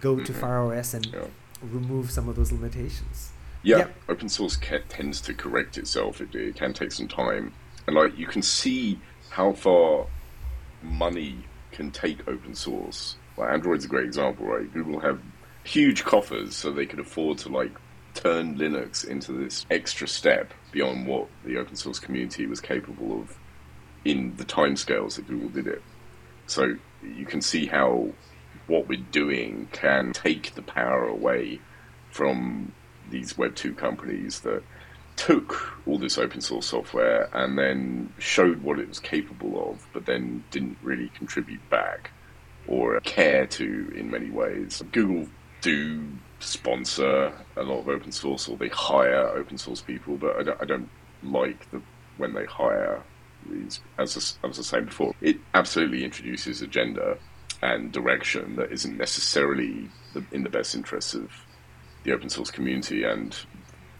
go 0.00 0.16
to 0.16 0.32
mm-hmm. 0.32 0.78
OS 0.78 0.94
and 0.94 1.06
yeah. 1.06 1.26
remove 1.62 2.10
some 2.10 2.28
of 2.28 2.36
those 2.36 2.50
limitations. 2.50 3.30
Yeah, 3.62 3.78
yep. 3.78 3.96
open 4.08 4.28
source 4.28 4.58
tends 4.88 5.20
to 5.22 5.34
correct 5.34 5.76
itself. 5.78 6.20
It, 6.20 6.34
it 6.34 6.56
can 6.56 6.72
take 6.72 6.92
some 6.92 7.08
time, 7.08 7.52
and 7.86 7.94
like 7.94 8.16
you 8.16 8.26
can 8.26 8.42
see 8.42 8.98
how 9.28 9.52
far 9.52 10.06
money 10.82 11.36
can 11.72 11.90
take 11.90 12.26
open 12.28 12.54
source. 12.54 13.16
Like 13.36 13.50
Android's 13.50 13.84
a 13.84 13.88
great 13.88 14.06
example, 14.06 14.46
right? 14.46 14.72
Google 14.72 15.00
have 15.00 15.20
huge 15.64 16.04
coffers, 16.04 16.54
so 16.54 16.70
they 16.70 16.86
could 16.86 17.00
afford 17.00 17.38
to 17.38 17.48
like 17.48 17.72
turn 18.14 18.56
Linux 18.56 19.06
into 19.06 19.32
this 19.32 19.66
extra 19.70 20.06
step 20.06 20.52
beyond 20.70 21.06
what 21.06 21.26
the 21.44 21.58
open 21.58 21.76
source 21.76 21.98
community 21.98 22.46
was 22.46 22.60
capable 22.60 23.20
of 23.20 23.36
in 24.04 24.36
the 24.36 24.44
timescales 24.44 25.16
that 25.16 25.26
Google 25.26 25.48
did 25.48 25.66
it. 25.66 25.82
So 26.46 26.76
you 27.02 27.26
can 27.26 27.40
see 27.40 27.66
how 27.66 28.10
what 28.66 28.88
we're 28.88 29.02
doing 29.10 29.68
can 29.72 30.12
take 30.12 30.54
the 30.54 30.62
power 30.62 31.06
away 31.06 31.60
from 32.10 32.72
these 33.10 33.36
Web 33.36 33.54
two 33.54 33.74
companies 33.74 34.40
that 34.40 34.62
took 35.16 35.78
all 35.86 35.98
this 35.98 36.18
open 36.18 36.40
source 36.40 36.66
software 36.66 37.28
and 37.32 37.58
then 37.58 38.12
showed 38.18 38.62
what 38.62 38.78
it 38.78 38.88
was 38.88 38.98
capable 38.98 39.70
of, 39.70 39.86
but 39.92 40.06
then 40.06 40.44
didn't 40.50 40.78
really 40.82 41.08
contribute 41.10 41.68
back 41.70 42.10
or 42.66 42.98
care 43.00 43.46
to 43.46 43.92
in 43.96 44.10
many 44.10 44.30
ways. 44.30 44.82
Google 44.92 45.28
do 45.60 46.06
sponsor 46.40 47.32
a 47.56 47.62
lot 47.62 47.80
of 47.80 47.88
open 47.88 48.12
source 48.12 48.48
or 48.48 48.56
they 48.56 48.68
hire 48.68 49.28
open 49.28 49.56
source 49.56 49.80
people, 49.80 50.16
but 50.16 50.36
I 50.36 50.42
don't, 50.42 50.62
I 50.62 50.64
don't 50.64 50.90
like 51.22 51.70
the 51.70 51.80
when 52.16 52.34
they 52.34 52.44
hire 52.44 53.02
these. 53.50 53.80
As 53.98 54.38
I, 54.42 54.46
I 54.46 54.48
was 54.48 54.66
saying 54.66 54.86
before, 54.86 55.14
it 55.20 55.36
absolutely 55.54 56.04
introduces 56.04 56.62
agenda 56.62 57.18
and 57.62 57.92
direction 57.92 58.56
that 58.56 58.70
isn't 58.72 58.96
necessarily 58.96 59.88
the, 60.12 60.24
in 60.32 60.42
the 60.42 60.50
best 60.50 60.74
interests 60.74 61.14
of 61.14 61.30
the 62.04 62.12
open 62.12 62.28
source 62.28 62.50
community 62.50 63.04
and 63.04 63.36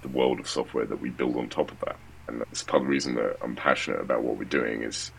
the 0.03 0.09
world 0.09 0.39
of 0.39 0.49
software 0.49 0.85
that 0.85 1.01
we 1.01 1.11
build 1.11 1.37
on 1.37 1.49
top 1.49 1.73
of 1.73 1.81
that. 1.81 1.97
And 2.29 2.41
that's 2.41 2.63
part 2.63 2.83
of 2.83 2.87
the 2.87 2.93
reason 2.93 3.15
that 3.15 3.39
I'm 3.43 3.57
passionate 3.57 4.01
about 4.01 4.23
what 4.23 4.37
we're 4.37 4.45
doing 4.45 4.83
is 4.83 5.11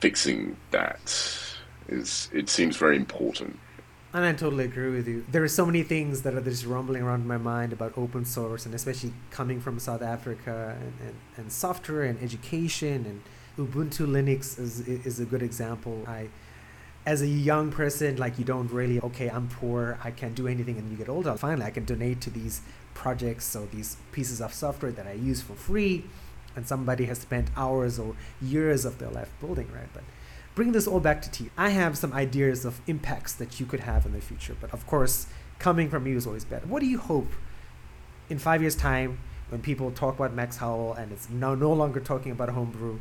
fixing 0.00 0.56
that. 0.70 1.53
Is 1.88 2.30
it 2.32 2.48
seems 2.48 2.76
very 2.76 2.96
important. 2.96 3.58
And 4.12 4.24
I 4.24 4.32
totally 4.32 4.64
agree 4.64 4.90
with 4.90 5.08
you. 5.08 5.24
There 5.28 5.42
are 5.42 5.48
so 5.48 5.66
many 5.66 5.82
things 5.82 6.22
that 6.22 6.34
are 6.34 6.40
just 6.40 6.64
rumbling 6.64 7.02
around 7.02 7.26
my 7.26 7.36
mind 7.36 7.72
about 7.72 7.98
open 7.98 8.24
source, 8.24 8.64
and 8.64 8.72
especially 8.72 9.12
coming 9.30 9.60
from 9.60 9.80
South 9.80 10.02
Africa, 10.02 10.76
and, 10.80 10.92
and, 11.08 11.16
and 11.36 11.52
software 11.52 12.04
and 12.04 12.22
education, 12.22 13.04
and 13.06 13.22
Ubuntu 13.58 14.06
Linux 14.06 14.58
is 14.58 14.86
is 14.88 15.18
a 15.18 15.24
good 15.24 15.42
example. 15.42 16.04
I 16.06 16.28
as 17.06 17.22
a 17.22 17.26
young 17.26 17.70
person, 17.70 18.16
like 18.16 18.38
you 18.38 18.44
don't 18.44 18.70
really, 18.70 18.98
okay, 19.00 19.28
I'm 19.28 19.48
poor, 19.48 19.98
I 20.02 20.10
can't 20.10 20.34
do 20.34 20.48
anything, 20.48 20.78
and 20.78 20.90
you 20.90 20.96
get 20.96 21.08
older, 21.08 21.36
finally, 21.36 21.66
I 21.66 21.70
can 21.70 21.84
donate 21.84 22.20
to 22.22 22.30
these 22.30 22.62
projects, 22.94 23.44
so 23.44 23.66
these 23.66 23.98
pieces 24.12 24.40
of 24.40 24.54
software 24.54 24.92
that 24.92 25.06
I 25.06 25.12
use 25.12 25.42
for 25.42 25.54
free, 25.54 26.04
and 26.56 26.66
somebody 26.66 27.04
has 27.06 27.18
spent 27.18 27.48
hours 27.56 27.98
or 27.98 28.16
years 28.40 28.84
of 28.84 28.98
their 28.98 29.10
life 29.10 29.30
building, 29.40 29.68
right? 29.74 29.88
But 29.92 30.04
bring 30.54 30.72
this 30.72 30.86
all 30.86 31.00
back 31.00 31.22
to 31.22 31.30
tea. 31.30 31.50
I 31.56 31.70
have 31.70 31.98
some 31.98 32.12
ideas 32.12 32.64
of 32.64 32.80
impacts 32.86 33.32
that 33.34 33.58
you 33.58 33.66
could 33.66 33.80
have 33.80 34.06
in 34.06 34.12
the 34.12 34.20
future, 34.20 34.56
but 34.60 34.72
of 34.72 34.86
course, 34.86 35.26
coming 35.58 35.88
from 35.88 36.06
you 36.06 36.16
is 36.16 36.26
always 36.26 36.44
better. 36.44 36.66
What 36.66 36.80
do 36.80 36.86
you 36.86 36.98
hope 36.98 37.30
in 38.28 38.38
five 38.38 38.60
years' 38.60 38.76
time 38.76 39.18
when 39.48 39.60
people 39.60 39.90
talk 39.90 40.14
about 40.14 40.34
Max 40.34 40.56
Howell 40.56 40.94
and 40.94 41.12
it's 41.12 41.28
now 41.28 41.54
no 41.54 41.72
longer 41.72 42.00
talking 42.00 42.32
about 42.32 42.48
homebrew? 42.50 43.00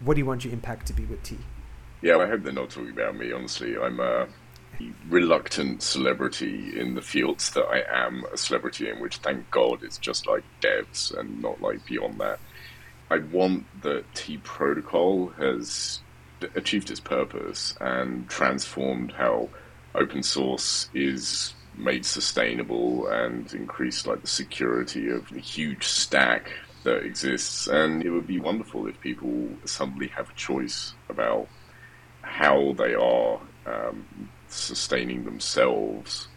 What 0.00 0.14
do 0.14 0.20
you 0.20 0.26
want 0.26 0.44
your 0.44 0.52
impact 0.52 0.86
to 0.88 0.92
be 0.92 1.04
with 1.04 1.22
tea? 1.22 1.38
Yeah, 2.02 2.18
I 2.18 2.26
hope 2.26 2.42
they're 2.42 2.52
not 2.52 2.70
talking 2.70 2.90
about 2.90 3.16
me. 3.16 3.32
Honestly, 3.32 3.76
I'm 3.76 3.98
a 3.98 4.28
reluctant 5.08 5.82
celebrity 5.82 6.78
in 6.78 6.94
the 6.94 7.02
fields 7.02 7.50
that 7.50 7.64
I 7.64 8.06
am 8.06 8.24
a 8.32 8.36
celebrity 8.36 8.88
in, 8.88 9.00
which 9.00 9.16
thank 9.16 9.50
God 9.50 9.82
is 9.82 9.98
just 9.98 10.26
like 10.26 10.44
devs 10.60 11.16
and 11.18 11.42
not 11.42 11.60
like 11.60 11.84
beyond 11.86 12.20
that. 12.20 12.38
I 13.10 13.18
want 13.18 13.64
that 13.82 14.04
tea 14.14 14.38
Protocol 14.38 15.28
has 15.38 16.00
achieved 16.54 16.90
its 16.90 17.00
purpose 17.00 17.74
and 17.80 18.28
transformed 18.28 19.12
how 19.12 19.48
open 19.94 20.22
source 20.22 20.88
is 20.94 21.54
made 21.76 22.04
sustainable 22.04 23.06
and 23.08 23.52
increased 23.54 24.06
like 24.06 24.20
the 24.20 24.26
security 24.26 25.08
of 25.08 25.28
the 25.30 25.40
huge 25.40 25.84
stack 25.84 26.50
that 26.84 27.04
exists. 27.04 27.66
And 27.66 28.04
it 28.04 28.10
would 28.10 28.26
be 28.26 28.40
wonderful 28.40 28.86
if 28.86 29.00
people 29.00 29.48
suddenly 29.64 30.08
have 30.08 30.30
a 30.30 30.34
choice 30.34 30.94
about 31.08 31.48
how 32.22 32.74
they 32.74 32.94
are 32.94 33.40
um, 33.66 34.30
sustaining 34.48 35.24
themselves, 35.24 36.28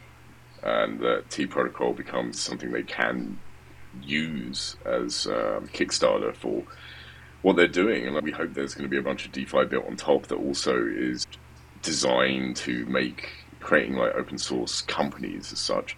and 0.64 1.00
that 1.00 1.30
tea 1.30 1.48
Protocol 1.48 1.94
becomes 1.94 2.40
something 2.40 2.72
they 2.72 2.84
can 2.84 3.40
use 4.02 4.76
as 4.86 5.28
um, 5.28 5.68
Kickstarter 5.74 6.36
for 6.36 6.64
what 7.41 7.56
they're 7.56 7.67
doing. 7.67 8.08
And 8.08 8.21
we 8.21 8.32
hope 8.32 8.54
there's 8.54 8.75
going 8.75 8.86
to 8.86 8.89
be 8.89 8.97
a 8.97 9.04
bunch 9.04 9.25
of 9.25 9.32
DeFi 9.32 9.65
built 9.65 9.86
on 9.86 9.95
top 9.95 10.27
that 10.27 10.36
also 10.36 10.75
is 10.75 11.25
designed 11.82 12.56
to 12.58 12.86
make 12.86 13.30
creating 13.60 13.95
like 13.95 14.15
open 14.15 14.38
source 14.38 14.82
companies 14.82 15.51
as 15.51 15.60
such 15.60 15.95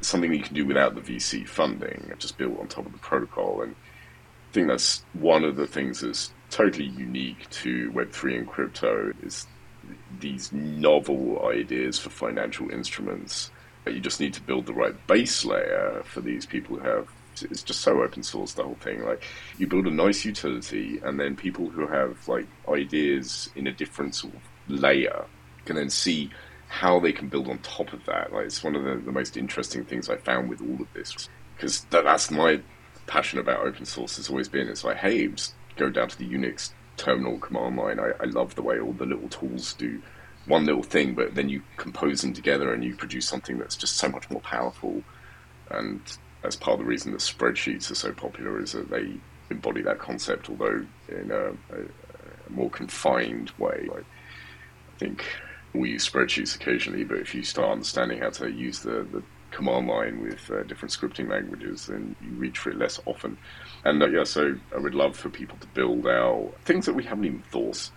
something 0.00 0.32
you 0.32 0.42
can 0.42 0.54
do 0.54 0.64
without 0.64 0.94
the 0.94 1.00
VC 1.00 1.46
funding, 1.46 2.12
just 2.18 2.38
built 2.38 2.58
on 2.58 2.68
top 2.68 2.86
of 2.86 2.92
the 2.92 2.98
protocol. 2.98 3.62
And 3.62 3.72
I 3.72 4.52
think 4.52 4.68
that's 4.68 5.04
one 5.12 5.44
of 5.44 5.56
the 5.56 5.66
things 5.66 6.00
that's 6.00 6.32
totally 6.50 6.86
unique 6.86 7.48
to 7.50 7.90
Web3 7.92 8.38
and 8.38 8.48
crypto 8.48 9.12
is 9.22 9.46
these 10.18 10.52
novel 10.52 11.46
ideas 11.46 11.98
for 11.98 12.10
financial 12.10 12.70
instruments. 12.70 13.50
You 13.86 14.00
just 14.00 14.20
need 14.20 14.34
to 14.34 14.42
build 14.42 14.66
the 14.66 14.74
right 14.74 14.94
base 15.06 15.44
layer 15.44 16.02
for 16.04 16.20
these 16.20 16.46
people 16.46 16.76
who 16.76 16.82
have. 16.82 17.08
It's 17.42 17.62
just 17.62 17.80
so 17.80 18.02
open 18.02 18.22
source 18.22 18.54
the 18.54 18.64
whole 18.64 18.76
thing. 18.76 19.04
Like 19.04 19.24
you 19.58 19.66
build 19.66 19.86
a 19.86 19.90
nice 19.90 20.24
utility, 20.24 21.00
and 21.02 21.18
then 21.18 21.36
people 21.36 21.68
who 21.68 21.86
have 21.86 22.26
like 22.28 22.46
ideas 22.68 23.50
in 23.54 23.66
a 23.66 23.72
different 23.72 24.14
sort 24.14 24.34
of 24.34 24.40
layer 24.68 25.24
can 25.64 25.76
then 25.76 25.90
see 25.90 26.30
how 26.68 27.00
they 27.00 27.12
can 27.12 27.28
build 27.28 27.48
on 27.48 27.58
top 27.58 27.92
of 27.92 28.04
that. 28.06 28.32
Like 28.32 28.46
it's 28.46 28.62
one 28.62 28.76
of 28.76 28.84
the, 28.84 28.96
the 28.96 29.12
most 29.12 29.36
interesting 29.36 29.84
things 29.84 30.08
I 30.08 30.16
found 30.16 30.48
with 30.48 30.60
all 30.60 30.80
of 30.80 30.92
this 30.94 31.28
because 31.56 31.84
that, 31.90 32.04
that's 32.04 32.30
my 32.30 32.60
passion 33.06 33.38
about 33.38 33.66
open 33.66 33.84
source 33.84 34.16
has 34.16 34.30
always 34.30 34.48
been. 34.48 34.68
It's 34.68 34.84
like, 34.84 34.96
hey, 34.96 35.26
just 35.28 35.54
go 35.76 35.90
down 35.90 36.08
to 36.08 36.18
the 36.18 36.28
Unix 36.28 36.70
terminal 36.96 37.38
command 37.38 37.76
line. 37.76 38.00
I, 38.00 38.12
I 38.20 38.24
love 38.26 38.54
the 38.54 38.62
way 38.62 38.78
all 38.78 38.92
the 38.92 39.04
little 39.04 39.28
tools 39.28 39.74
do 39.74 40.00
one 40.46 40.64
little 40.64 40.82
thing, 40.82 41.14
but 41.14 41.34
then 41.34 41.48
you 41.48 41.62
compose 41.76 42.22
them 42.22 42.32
together 42.32 42.72
and 42.72 42.82
you 42.84 42.94
produce 42.94 43.26
something 43.26 43.58
that's 43.58 43.76
just 43.76 43.96
so 43.96 44.08
much 44.08 44.30
more 44.30 44.40
powerful. 44.40 45.02
And 45.70 46.00
that's 46.42 46.56
part 46.56 46.74
of 46.74 46.80
the 46.80 46.84
reason 46.84 47.12
that 47.12 47.20
spreadsheets 47.20 47.90
are 47.90 47.94
so 47.96 48.12
popular 48.12 48.60
is 48.60 48.72
that 48.72 48.90
they 48.90 49.14
embody 49.50 49.82
that 49.82 49.98
concept, 49.98 50.48
although 50.48 50.86
in 51.08 51.30
a, 51.30 51.48
a, 51.48 51.82
a 51.82 52.50
more 52.50 52.70
confined 52.70 53.50
way. 53.58 53.88
Like, 53.90 54.04
I 54.94 54.98
think 54.98 55.24
we 55.74 55.90
use 55.90 56.08
spreadsheets 56.08 56.54
occasionally, 56.54 57.04
but 57.04 57.18
if 57.18 57.34
you 57.34 57.42
start 57.42 57.70
understanding 57.70 58.20
how 58.20 58.30
to 58.30 58.50
use 58.50 58.80
the, 58.80 59.06
the 59.12 59.22
command 59.50 59.88
line 59.88 60.22
with 60.22 60.50
uh, 60.50 60.62
different 60.62 60.92
scripting 60.92 61.28
languages, 61.28 61.86
then 61.86 62.14
you 62.22 62.30
reach 62.30 62.58
for 62.58 62.70
it 62.70 62.78
less 62.78 63.00
often. 63.06 63.36
And 63.84 64.02
uh, 64.02 64.06
yeah, 64.08 64.24
so 64.24 64.56
I 64.74 64.78
would 64.78 64.94
love 64.94 65.16
for 65.16 65.28
people 65.28 65.58
to 65.58 65.66
build 65.68 66.06
out 66.06 66.52
things 66.64 66.86
that 66.86 66.94
we 66.94 67.04
haven't 67.04 67.24
even 67.24 67.42
thought. 67.50 67.90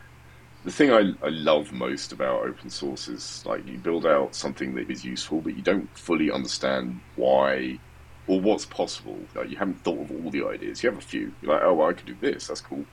The 0.66 0.72
thing 0.72 0.92
I, 0.92 1.14
I 1.26 1.30
love 1.30 1.72
most 1.74 2.14
about 2.14 2.46
open 2.46 2.70
source 2.70 3.08
is 3.08 3.46
like 3.46 3.68
you 3.68 3.78
build 3.78 4.06
out 4.06 4.34
something 4.34 4.76
that 4.76 4.90
is 4.90 5.04
useful, 5.04 5.42
but 5.42 5.56
you 5.56 5.62
don't 5.62 5.90
fully 5.98 6.32
understand 6.32 7.02
why 7.16 7.80
or 8.28 8.40
what's 8.40 8.66
possible. 8.66 9.18
Like 9.36 9.50
you 9.50 9.58
haven't 9.58 9.84
thought 9.84 10.02
of 10.02 10.12
all 10.12 10.32
the 10.32 10.46
ideas. 10.46 10.84
You 10.84 10.90
have 10.90 11.00
a 11.00 11.02
few. 11.02 11.34
You're 11.42 11.54
like, 11.54 11.64
oh, 11.64 11.74
well, 11.74 11.90
I 11.90 11.94
could 11.94 12.06
do 12.06 12.16
this. 12.20 12.48
That's 12.48 12.62
cool. 12.62 12.86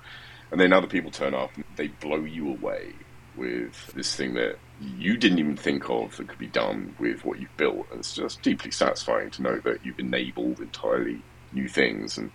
And 0.50 0.60
then 0.60 0.72
other 0.72 0.86
people 0.86 1.10
turn 1.10 1.34
up 1.34 1.54
and 1.54 1.64
they 1.76 1.88
blow 1.88 2.24
you 2.24 2.50
away 2.50 2.92
with 3.36 3.92
this 3.94 4.14
thing 4.16 4.34
that 4.34 4.58
you 4.80 5.16
didn't 5.16 5.38
even 5.38 5.56
think 5.56 5.88
of 5.88 6.16
that 6.16 6.28
could 6.28 6.38
be 6.38 6.48
done 6.48 6.94
with 6.98 7.24
what 7.24 7.38
you've 7.38 7.56
built. 7.56 7.86
And 7.90 8.00
it's 8.00 8.14
just 8.14 8.42
deeply 8.42 8.70
satisfying 8.70 9.30
to 9.30 9.42
know 9.42 9.60
that 9.60 9.84
you've 9.84 10.00
enabled 10.00 10.60
entirely 10.60 11.22
new 11.52 11.68
things. 11.68 12.18
And 12.18 12.32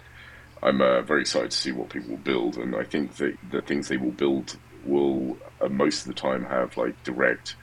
I'm 0.63 0.81
uh, 0.81 1.01
very 1.01 1.21
excited 1.21 1.51
to 1.51 1.57
see 1.57 1.71
what 1.71 1.89
people 1.89 2.11
will 2.11 2.17
build. 2.17 2.57
And 2.57 2.75
I 2.75 2.83
think 2.83 3.15
that 3.17 3.37
the 3.51 3.61
things 3.61 3.89
they 3.89 3.97
will 3.97 4.11
build 4.11 4.57
will 4.85 5.37
uh, 5.59 5.67
most 5.67 6.01
of 6.01 6.07
the 6.07 6.13
time 6.13 6.45
have 6.45 6.77
like 6.77 7.03
direct 7.03 7.55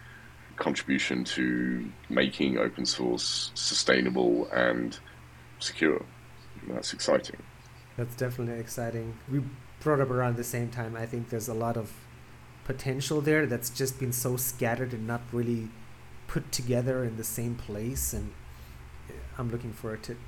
contribution 0.57 1.25
to 1.25 1.91
making 2.11 2.59
open 2.59 2.85
source 2.85 3.51
sustainable 3.55 4.49
and 4.53 4.99
secure. 5.63 6.05
That's 6.69 6.93
exciting. 6.93 7.43
That's 7.97 8.15
definitely 8.15 8.61
exciting. 8.61 9.19
We 9.31 9.43
brought 9.81 10.01
up 10.01 10.11
around 10.11 10.37
the 10.37 10.45
same 10.45 10.71
time. 10.71 10.97
I 10.97 11.07
think 11.07 11.31
there's 11.31 11.49
a 11.49 11.55
lot 11.55 11.77
of 11.77 11.93
potential 12.65 13.21
there 13.21 13.47
that's 13.47 13.71
just 13.71 13.99
been 13.99 14.13
so 14.13 14.37
scattered 14.37 14.93
and 14.93 15.07
not 15.07 15.21
really 15.33 15.69
put 16.29 16.51
together 16.53 17.05
in 17.05 17.17
the 17.17 17.25
same 17.25 17.55
place 17.55 18.13
and 18.13 18.33
i'm 19.37 19.51
looking 19.51 19.73
forward 19.73 20.03
to 20.03 20.13
it 20.13 20.19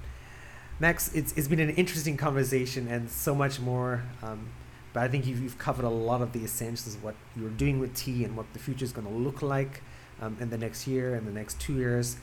max 0.81 1.15
it's, 1.15 1.33
it's 1.33 1.49
been 1.49 1.61
an 1.61 1.71
interesting 1.71 2.17
conversation 2.17 2.89
and 2.89 3.09
so 3.11 3.35
much 3.35 3.61
more 3.61 4.03
um, 4.23 4.49
but 4.93 5.03
i 5.05 5.09
think 5.09 5.27
you've, 5.27 5.41
you've, 5.41 5.59
covered 5.59 5.85
a 5.85 5.89
lot 5.89 6.21
of 6.21 6.33
the 6.33 6.43
essentials 6.43 6.97
of 6.97 7.05
what 7.05 7.15
you're 7.37 7.51
doing 7.51 7.79
with 7.79 7.95
tea 7.95 8.25
and 8.25 8.37
what 8.37 8.53
the 8.53 8.59
future 8.59 8.85
is 8.85 8.93
going 8.93 9.07
to 9.07 9.13
look 9.13 9.41
like 9.41 9.83
um, 10.21 10.37
in 10.41 10.51
the 10.51 10.59
next 10.59 10.87
year 10.87 11.15
and 11.15 11.27
the 11.27 11.33
next 11.33 11.61
two 11.61 11.75
years 11.75 12.17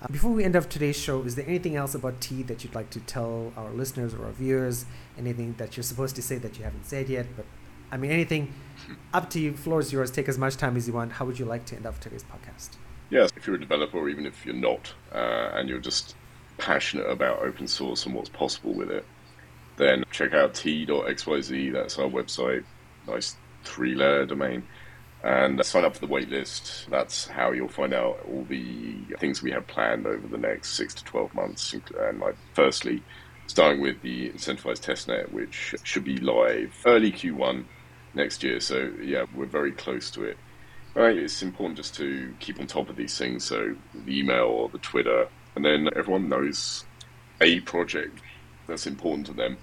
uh, 0.00 0.06
before 0.10 0.30
we 0.30 0.44
end 0.44 0.54
up 0.54 0.70
today's 0.70 0.96
show, 0.96 1.22
is 1.22 1.34
there 1.34 1.46
anything 1.46 1.76
else 1.76 1.94
about 1.94 2.20
tea 2.20 2.42
that 2.44 2.62
you'd 2.62 2.74
like 2.74 2.90
to 2.90 3.00
tell 3.00 3.52
our 3.56 3.70
listeners 3.70 4.14
or 4.14 4.26
our 4.26 4.32
viewers? 4.32 4.84
Anything 5.18 5.54
that 5.58 5.76
you're 5.76 5.84
supposed 5.84 6.14
to 6.16 6.22
say 6.22 6.38
that 6.38 6.56
you 6.58 6.64
haven't 6.64 6.86
said 6.86 7.08
yet, 7.08 7.26
but 7.36 7.46
I 7.90 7.96
mean, 7.96 8.10
anything 8.10 8.52
up 9.12 9.30
to 9.30 9.40
you. 9.40 9.56
Floor 9.56 9.80
is 9.80 9.92
yours. 9.92 10.10
Take 10.10 10.28
as 10.28 10.38
much 10.38 10.56
time 10.56 10.76
as 10.76 10.86
you 10.86 10.94
want. 10.94 11.12
How 11.12 11.24
would 11.24 11.38
you 11.38 11.44
like 11.44 11.64
to 11.66 11.76
end 11.76 11.86
up 11.86 11.98
today's 12.00 12.24
podcast? 12.24 12.76
Yes, 13.10 13.30
if 13.36 13.46
you're 13.46 13.56
a 13.56 13.60
developer, 13.60 13.98
or 13.98 14.08
even 14.08 14.26
if 14.26 14.44
you're 14.44 14.54
not, 14.54 14.92
uh, 15.12 15.50
and 15.54 15.68
you're 15.68 15.80
just 15.80 16.14
passionate 16.58 17.08
about 17.08 17.40
open 17.40 17.66
source 17.66 18.04
and 18.04 18.14
what's 18.14 18.28
possible 18.28 18.74
with 18.74 18.90
it, 18.90 19.04
then 19.76 20.04
check 20.10 20.34
out 20.34 20.54
tea.xyz. 20.54 21.72
That's 21.72 21.98
our 21.98 22.08
website. 22.08 22.64
Nice 23.06 23.36
three-layer 23.64 24.26
domain. 24.26 24.62
And 25.24 25.64
sign 25.64 25.84
up 25.84 25.94
for 25.94 26.06
the 26.06 26.12
waitlist. 26.12 26.86
That's 26.88 27.26
how 27.26 27.50
you'll 27.50 27.68
find 27.68 27.92
out 27.92 28.20
all 28.28 28.44
the 28.48 28.94
things 29.18 29.42
we 29.42 29.50
have 29.50 29.66
planned 29.66 30.06
over 30.06 30.28
the 30.28 30.38
next 30.38 30.74
six 30.74 30.94
to 30.94 31.04
12 31.04 31.34
months. 31.34 31.74
And 31.98 32.20
like, 32.20 32.36
firstly, 32.54 33.02
starting 33.48 33.80
with 33.80 34.00
the 34.02 34.30
incentivized 34.30 34.84
testnet, 34.84 35.32
which 35.32 35.74
should 35.82 36.04
be 36.04 36.18
live 36.18 36.72
early 36.86 37.10
Q1 37.10 37.64
next 38.14 38.44
year. 38.44 38.60
So 38.60 38.92
yeah, 39.02 39.24
we're 39.34 39.46
very 39.46 39.72
close 39.72 40.10
to 40.12 40.24
it. 40.24 40.36
Right, 40.94 41.16
it's 41.16 41.42
important 41.42 41.76
just 41.76 41.94
to 41.96 42.34
keep 42.40 42.58
on 42.58 42.66
top 42.66 42.88
of 42.88 42.96
these 42.96 43.16
things. 43.16 43.44
So 43.44 43.76
the 43.94 44.18
email 44.18 44.44
or 44.46 44.68
the 44.68 44.78
Twitter, 44.78 45.28
and 45.54 45.64
then 45.64 45.88
everyone 45.96 46.28
knows 46.28 46.84
a 47.40 47.60
project 47.60 48.20
that's 48.66 48.86
important 48.86 49.26
to 49.28 49.32
them. 49.32 49.58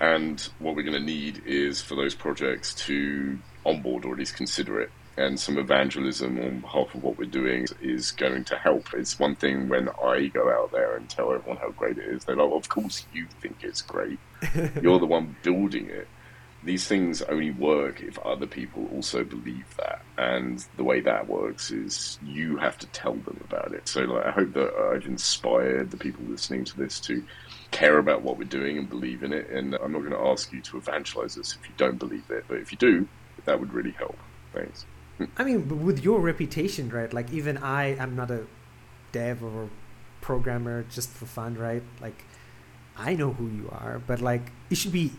And 0.00 0.40
what 0.58 0.74
we're 0.74 0.82
going 0.82 0.94
to 0.94 1.00
need 1.00 1.42
is 1.44 1.82
for 1.82 1.94
those 1.94 2.14
projects 2.14 2.74
to 2.86 3.38
onboard 3.64 4.04
or 4.04 4.12
at 4.12 4.18
least 4.18 4.36
consider 4.36 4.80
it 4.80 4.90
and 5.20 5.38
some 5.38 5.58
evangelism 5.58 6.38
on 6.40 6.60
behalf 6.60 6.94
of 6.94 7.02
what 7.02 7.18
we're 7.18 7.24
doing 7.26 7.66
is 7.82 8.10
going 8.12 8.44
to 8.44 8.56
help. 8.56 8.94
It's 8.94 9.18
one 9.18 9.36
thing 9.36 9.68
when 9.68 9.88
I 10.02 10.28
go 10.28 10.50
out 10.50 10.72
there 10.72 10.96
and 10.96 11.08
tell 11.08 11.32
everyone 11.32 11.58
how 11.58 11.70
great 11.70 11.98
it 11.98 12.04
is. 12.04 12.24
They're 12.24 12.36
like, 12.36 12.52
of 12.52 12.68
course 12.68 13.04
you 13.12 13.26
think 13.40 13.58
it's 13.62 13.82
great. 13.82 14.18
You're 14.82 14.98
the 14.98 15.06
one 15.06 15.36
building 15.42 15.90
it. 15.90 16.08
These 16.62 16.86
things 16.86 17.22
only 17.22 17.50
work 17.50 18.02
if 18.02 18.18
other 18.18 18.46
people 18.46 18.88
also 18.94 19.24
believe 19.24 19.66
that. 19.78 20.02
And 20.18 20.64
the 20.76 20.84
way 20.84 21.00
that 21.00 21.28
works 21.28 21.70
is 21.70 22.18
you 22.22 22.58
have 22.58 22.78
to 22.78 22.86
tell 22.88 23.14
them 23.14 23.40
about 23.44 23.72
it. 23.72 23.88
So 23.88 24.02
like, 24.02 24.26
I 24.26 24.30
hope 24.30 24.52
that 24.54 24.74
I've 24.74 25.06
inspired 25.06 25.90
the 25.90 25.96
people 25.96 26.24
listening 26.26 26.64
to 26.64 26.76
this 26.76 27.00
to 27.00 27.24
care 27.70 27.98
about 27.98 28.22
what 28.22 28.36
we're 28.36 28.44
doing 28.44 28.76
and 28.78 28.88
believe 28.88 29.22
in 29.22 29.32
it. 29.32 29.48
And 29.50 29.74
I'm 29.74 29.92
not 29.92 30.00
going 30.00 30.12
to 30.12 30.28
ask 30.30 30.52
you 30.52 30.60
to 30.62 30.76
evangelize 30.76 31.36
us 31.38 31.56
if 31.60 31.66
you 31.66 31.74
don't 31.78 31.98
believe 31.98 32.30
it. 32.30 32.44
But 32.46 32.58
if 32.58 32.72
you 32.72 32.78
do, 32.78 33.08
that 33.44 33.60
would 33.60 33.72
really 33.72 33.92
help. 33.92 34.16
Thanks. 34.52 34.86
I 35.36 35.44
mean, 35.44 35.84
with 35.84 36.02
your 36.02 36.20
reputation, 36.20 36.88
right? 36.88 37.12
Like, 37.12 37.30
even 37.32 37.58
I, 37.58 37.96
I'm 37.98 38.16
not 38.16 38.30
a 38.30 38.46
dev 39.12 39.42
or 39.44 39.68
programmer 40.20 40.84
just 40.84 41.10
for 41.10 41.26
fun, 41.26 41.56
right? 41.56 41.82
Like, 42.00 42.24
I 42.96 43.14
know 43.14 43.32
who 43.32 43.48
you 43.48 43.68
are, 43.70 44.00
but 44.06 44.20
like, 44.20 44.52
it 44.70 44.76
should 44.76 44.92
be 44.92 45.12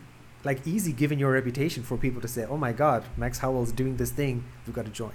like 0.44 0.66
easy 0.66 0.92
given 0.92 1.20
your 1.20 1.32
reputation 1.32 1.84
for 1.84 1.98
people 1.98 2.22
to 2.22 2.28
say, 2.28 2.46
"Oh 2.46 2.58
my 2.58 2.72
God, 2.72 3.04
Max 3.18 3.40
Howell's 3.40 3.72
doing 3.72 3.98
this 3.98 4.12
thing. 4.12 4.44
We've 4.66 4.76
got 4.76 4.86
to 4.86 4.92
join." 4.92 5.14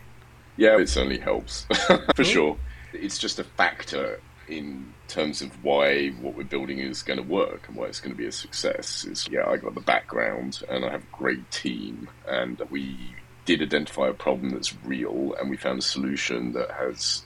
Yeah, 0.57 0.79
it 0.79 0.88
certainly 0.88 1.19
helps 1.19 1.66
for 2.14 2.25
sure. 2.25 2.57
It's 2.92 3.19
just 3.19 3.38
a 3.38 3.45
factor 3.45 4.21
in 4.48 4.92
terms 5.09 5.42
of 5.42 5.64
why 5.64 6.09
what 6.20 6.35
we're 6.35 6.44
building 6.44 6.78
is 6.78 7.02
going 7.02 7.18
to 7.18 7.22
work 7.22 7.68
and 7.68 7.76
why 7.76 7.87
it's 7.87 8.00
going 8.00 8.14
to 8.14 8.18
be 8.18 8.26
a 8.26 8.32
success. 8.32 9.04
Is 9.04 9.28
yeah, 9.30 9.48
I 9.48 9.56
got 9.56 9.74
the 9.74 9.80
background 9.80 10.62
and 10.68 10.85
I 10.85 10.90
have 10.90 11.02
a 11.02 11.16
great 11.16 11.50
team, 11.50 12.09
and 12.28 12.61
we 12.70 12.96
did 13.44 13.62
identify 13.62 14.09
a 14.09 14.12
problem 14.12 14.50
that's 14.50 14.74
real, 14.85 15.35
and 15.38 15.48
we 15.48 15.56
found 15.56 15.78
a 15.78 15.82
solution 15.82 16.52
that 16.52 16.70
has 16.72 17.22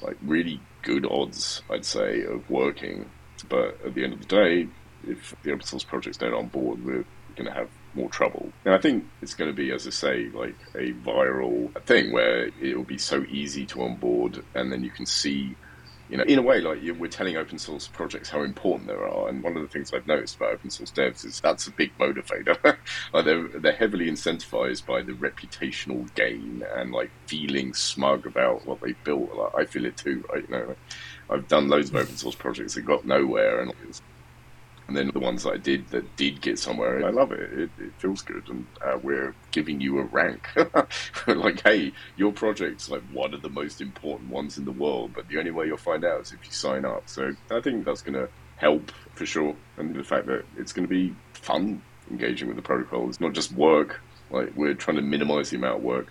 like 0.00 0.16
really 0.22 0.60
good 0.82 1.06
odds, 1.06 1.62
I'd 1.70 1.84
say, 1.84 2.22
of 2.22 2.48
working. 2.50 3.08
But 3.48 3.78
at 3.84 3.94
the 3.94 4.04
end 4.04 4.12
of 4.12 4.20
the 4.20 4.26
day, 4.26 4.68
if 5.06 5.34
the 5.42 5.52
open 5.52 5.66
source 5.66 5.84
projects 5.84 6.16
don't 6.16 6.34
on 6.34 6.48
board, 6.48 6.84
we're 6.84 7.04
going 7.36 7.46
to 7.46 7.52
have 7.52 7.68
more 7.94 8.08
trouble. 8.08 8.52
And 8.64 8.74
I 8.74 8.78
think 8.78 9.04
it's 9.20 9.34
going 9.34 9.50
to 9.50 9.56
be, 9.56 9.70
as 9.70 9.86
I 9.86 9.90
say, 9.90 10.28
like 10.32 10.56
a 10.74 10.92
viral 10.92 11.74
thing 11.84 12.12
where 12.12 12.46
it 12.60 12.76
will 12.76 12.84
be 12.84 12.98
so 12.98 13.24
easy 13.28 13.66
to 13.66 13.82
onboard, 13.82 14.44
and 14.54 14.72
then 14.72 14.82
you 14.82 14.90
can 14.90 15.06
see 15.06 15.56
you 16.08 16.16
know, 16.16 16.24
in 16.24 16.38
a 16.38 16.42
way, 16.42 16.60
like 16.60 16.80
we're 16.98 17.08
telling 17.08 17.36
open 17.36 17.58
source 17.58 17.88
projects 17.88 18.28
how 18.28 18.42
important 18.42 18.88
they 18.88 18.94
are. 18.94 19.28
And 19.28 19.42
one 19.42 19.56
of 19.56 19.62
the 19.62 19.68
things 19.68 19.92
I've 19.92 20.06
noticed 20.06 20.36
about 20.36 20.52
open 20.52 20.70
source 20.70 20.90
devs 20.90 21.24
is 21.24 21.40
that's 21.40 21.66
a 21.66 21.70
big 21.70 21.96
motivator. 21.98 22.58
like 23.12 23.24
they're 23.24 23.48
they're 23.48 23.72
heavily 23.72 24.10
incentivized 24.10 24.84
by 24.84 25.02
the 25.02 25.12
reputational 25.12 26.12
gain 26.14 26.64
and 26.74 26.92
like 26.92 27.10
feeling 27.26 27.72
smug 27.72 28.26
about 28.26 28.66
what 28.66 28.80
they 28.80 28.92
built. 29.04 29.34
Like 29.34 29.54
I 29.54 29.64
feel 29.64 29.86
it 29.86 29.96
too, 29.96 30.24
right? 30.30 30.44
You 30.48 30.54
know, 30.54 30.76
I've 31.30 31.48
done 31.48 31.68
loads 31.68 31.88
of 31.90 31.96
open 31.96 32.16
source 32.16 32.34
projects 32.34 32.74
that 32.74 32.82
got 32.82 33.06
nowhere, 33.06 33.62
and 33.62 33.72
and 34.88 34.96
then 34.96 35.10
the 35.12 35.20
ones 35.20 35.46
I 35.46 35.56
did 35.56 35.88
that 35.90 36.16
did 36.16 36.40
get 36.40 36.58
somewhere, 36.58 37.04
I 37.04 37.10
love 37.10 37.32
it. 37.32 37.52
It, 37.52 37.70
it 37.78 37.92
feels 37.98 38.22
good, 38.22 38.48
and 38.48 38.66
uh, 38.84 38.98
we're 39.02 39.34
giving 39.50 39.80
you 39.80 39.98
a 39.98 40.04
rank. 40.04 40.48
like, 41.26 41.62
hey, 41.62 41.92
your 42.16 42.32
project's 42.32 42.90
like 42.90 43.02
one 43.12 43.34
of 43.34 43.42
the 43.42 43.48
most 43.48 43.80
important 43.80 44.30
ones 44.30 44.58
in 44.58 44.64
the 44.64 44.72
world, 44.72 45.12
but 45.14 45.28
the 45.28 45.38
only 45.38 45.50
way 45.50 45.66
you'll 45.66 45.76
find 45.76 46.04
out 46.04 46.22
is 46.22 46.32
if 46.32 46.44
you 46.44 46.52
sign 46.52 46.84
up. 46.84 47.08
So 47.08 47.34
I 47.50 47.60
think 47.60 47.84
that's 47.84 48.02
going 48.02 48.14
to 48.14 48.28
help 48.56 48.92
for 49.14 49.26
sure, 49.26 49.56
and 49.76 49.94
the 49.94 50.04
fact 50.04 50.26
that 50.26 50.44
it's 50.56 50.72
going 50.72 50.86
to 50.86 50.92
be 50.92 51.14
fun 51.32 51.82
engaging 52.10 52.48
with 52.48 52.56
the 52.56 52.62
protocol. 52.62 53.08
It's 53.08 53.20
not 53.20 53.32
just 53.32 53.52
work. 53.52 54.00
Like 54.30 54.52
we're 54.56 54.74
trying 54.74 54.96
to 54.96 55.02
minimize 55.02 55.50
the 55.50 55.56
amount 55.56 55.78
of 55.78 55.82
work. 55.82 56.08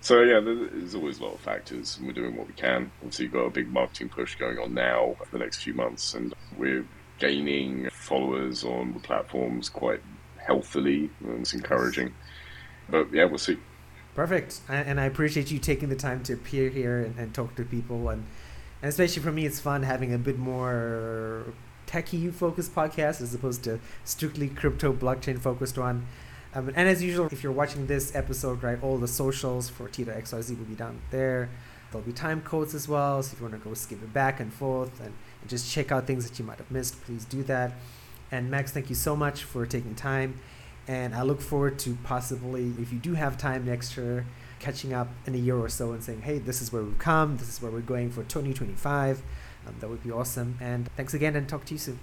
So 0.00 0.20
yeah, 0.22 0.40
there's 0.40 0.96
always 0.96 1.20
a 1.20 1.24
lot 1.24 1.34
of 1.34 1.40
factors, 1.40 1.96
and 1.96 2.06
we're 2.06 2.12
doing 2.12 2.36
what 2.36 2.48
we 2.48 2.54
can. 2.54 2.90
Obviously, 2.98 3.26
you've 3.26 3.34
got 3.34 3.44
a 3.44 3.50
big 3.50 3.68
marketing 3.68 4.08
push 4.08 4.34
going 4.34 4.58
on 4.58 4.74
now 4.74 5.14
for 5.18 5.30
the 5.30 5.38
next 5.38 5.58
few 5.62 5.74
months, 5.74 6.14
and 6.14 6.34
we're 6.58 6.84
gaining 7.22 7.88
followers 7.90 8.64
on 8.64 8.92
the 8.92 8.98
platforms 8.98 9.68
quite 9.68 10.02
healthily, 10.44 11.08
and 11.20 11.40
it's 11.40 11.54
encouraging. 11.54 12.12
But 12.90 13.12
yeah, 13.12 13.26
we'll 13.26 13.38
see. 13.38 13.58
Perfect, 14.16 14.60
and 14.68 15.00
I 15.00 15.04
appreciate 15.04 15.50
you 15.52 15.58
taking 15.58 15.88
the 15.88 15.96
time 15.96 16.24
to 16.24 16.32
appear 16.34 16.68
here 16.68 16.98
and, 17.00 17.16
and 17.16 17.32
talk 17.32 17.54
to 17.54 17.64
people, 17.64 18.08
and, 18.08 18.26
and 18.82 18.88
especially 18.88 19.22
for 19.22 19.30
me, 19.30 19.46
it's 19.46 19.60
fun 19.60 19.84
having 19.84 20.12
a 20.12 20.18
bit 20.18 20.36
more 20.36 21.44
techie 21.86 22.32
focused 22.32 22.74
podcast 22.74 23.20
as 23.20 23.32
opposed 23.34 23.62
to 23.64 23.78
strictly 24.04 24.48
crypto 24.48 24.92
blockchain 24.92 25.38
focused 25.38 25.78
one. 25.78 26.06
Um, 26.54 26.68
and 26.74 26.88
as 26.88 27.02
usual, 27.02 27.28
if 27.30 27.42
you're 27.42 27.52
watching 27.52 27.86
this 27.86 28.14
episode, 28.14 28.62
right, 28.62 28.82
all 28.82 28.98
the 28.98 29.08
socials 29.08 29.70
for 29.70 29.88
tea.xyz 29.88 30.58
will 30.58 30.66
be 30.66 30.74
down 30.74 31.00
there. 31.10 31.48
There'll 31.90 32.04
be 32.04 32.12
time 32.12 32.42
codes 32.42 32.74
as 32.74 32.88
well, 32.88 33.22
so 33.22 33.32
if 33.32 33.40
you 33.40 33.46
want 33.46 33.62
to 33.62 33.68
go 33.68 33.74
skip 33.74 34.02
it 34.02 34.12
back 34.12 34.40
and 34.40 34.52
forth 34.52 35.00
and 35.00 35.14
and 35.42 35.50
just 35.50 35.70
check 35.70 35.92
out 35.92 36.06
things 36.06 36.28
that 36.28 36.38
you 36.38 36.44
might 36.44 36.58
have 36.58 36.70
missed, 36.70 37.02
please 37.04 37.26
do 37.26 37.42
that. 37.44 37.72
And 38.30 38.50
Max, 38.50 38.72
thank 38.72 38.88
you 38.88 38.94
so 38.94 39.14
much 39.14 39.44
for 39.44 39.66
taking 39.66 39.94
time. 39.94 40.40
And 40.88 41.14
I 41.14 41.22
look 41.22 41.40
forward 41.40 41.78
to 41.80 41.96
possibly, 42.02 42.72
if 42.80 42.92
you 42.92 42.98
do 42.98 43.14
have 43.14 43.36
time 43.36 43.66
next 43.66 43.96
year, 43.96 44.24
catching 44.58 44.92
up 44.94 45.08
in 45.26 45.34
a 45.34 45.38
year 45.38 45.56
or 45.56 45.68
so 45.68 45.92
and 45.92 46.02
saying, 46.02 46.22
hey, 46.22 46.38
this 46.38 46.62
is 46.62 46.72
where 46.72 46.82
we've 46.82 46.98
come, 46.98 47.36
this 47.36 47.48
is 47.48 47.60
where 47.60 47.70
we're 47.70 47.80
going 47.80 48.10
for 48.10 48.22
2025. 48.22 49.22
Um, 49.66 49.74
that 49.80 49.90
would 49.90 50.02
be 50.02 50.10
awesome. 50.10 50.56
And 50.60 50.88
thanks 50.96 51.14
again 51.14 51.36
and 51.36 51.48
talk 51.48 51.64
to 51.66 51.74
you 51.74 51.78
soon. 51.78 51.98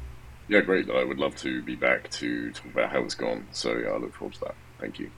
Yeah, 0.47 0.61
great. 0.61 0.89
I 0.89 1.03
would 1.03 1.19
love 1.19 1.35
to 1.37 1.61
be 1.61 1.75
back 1.75 2.09
to 2.11 2.51
talk 2.51 2.65
about 2.65 2.91
how 2.91 3.03
it's 3.03 3.15
gone. 3.15 3.47
So 3.51 3.77
yeah, 3.77 3.89
I 3.89 3.97
look 3.97 4.13
forward 4.13 4.33
to 4.35 4.39
that. 4.41 4.55
Thank 4.79 4.99
you. 4.99 5.11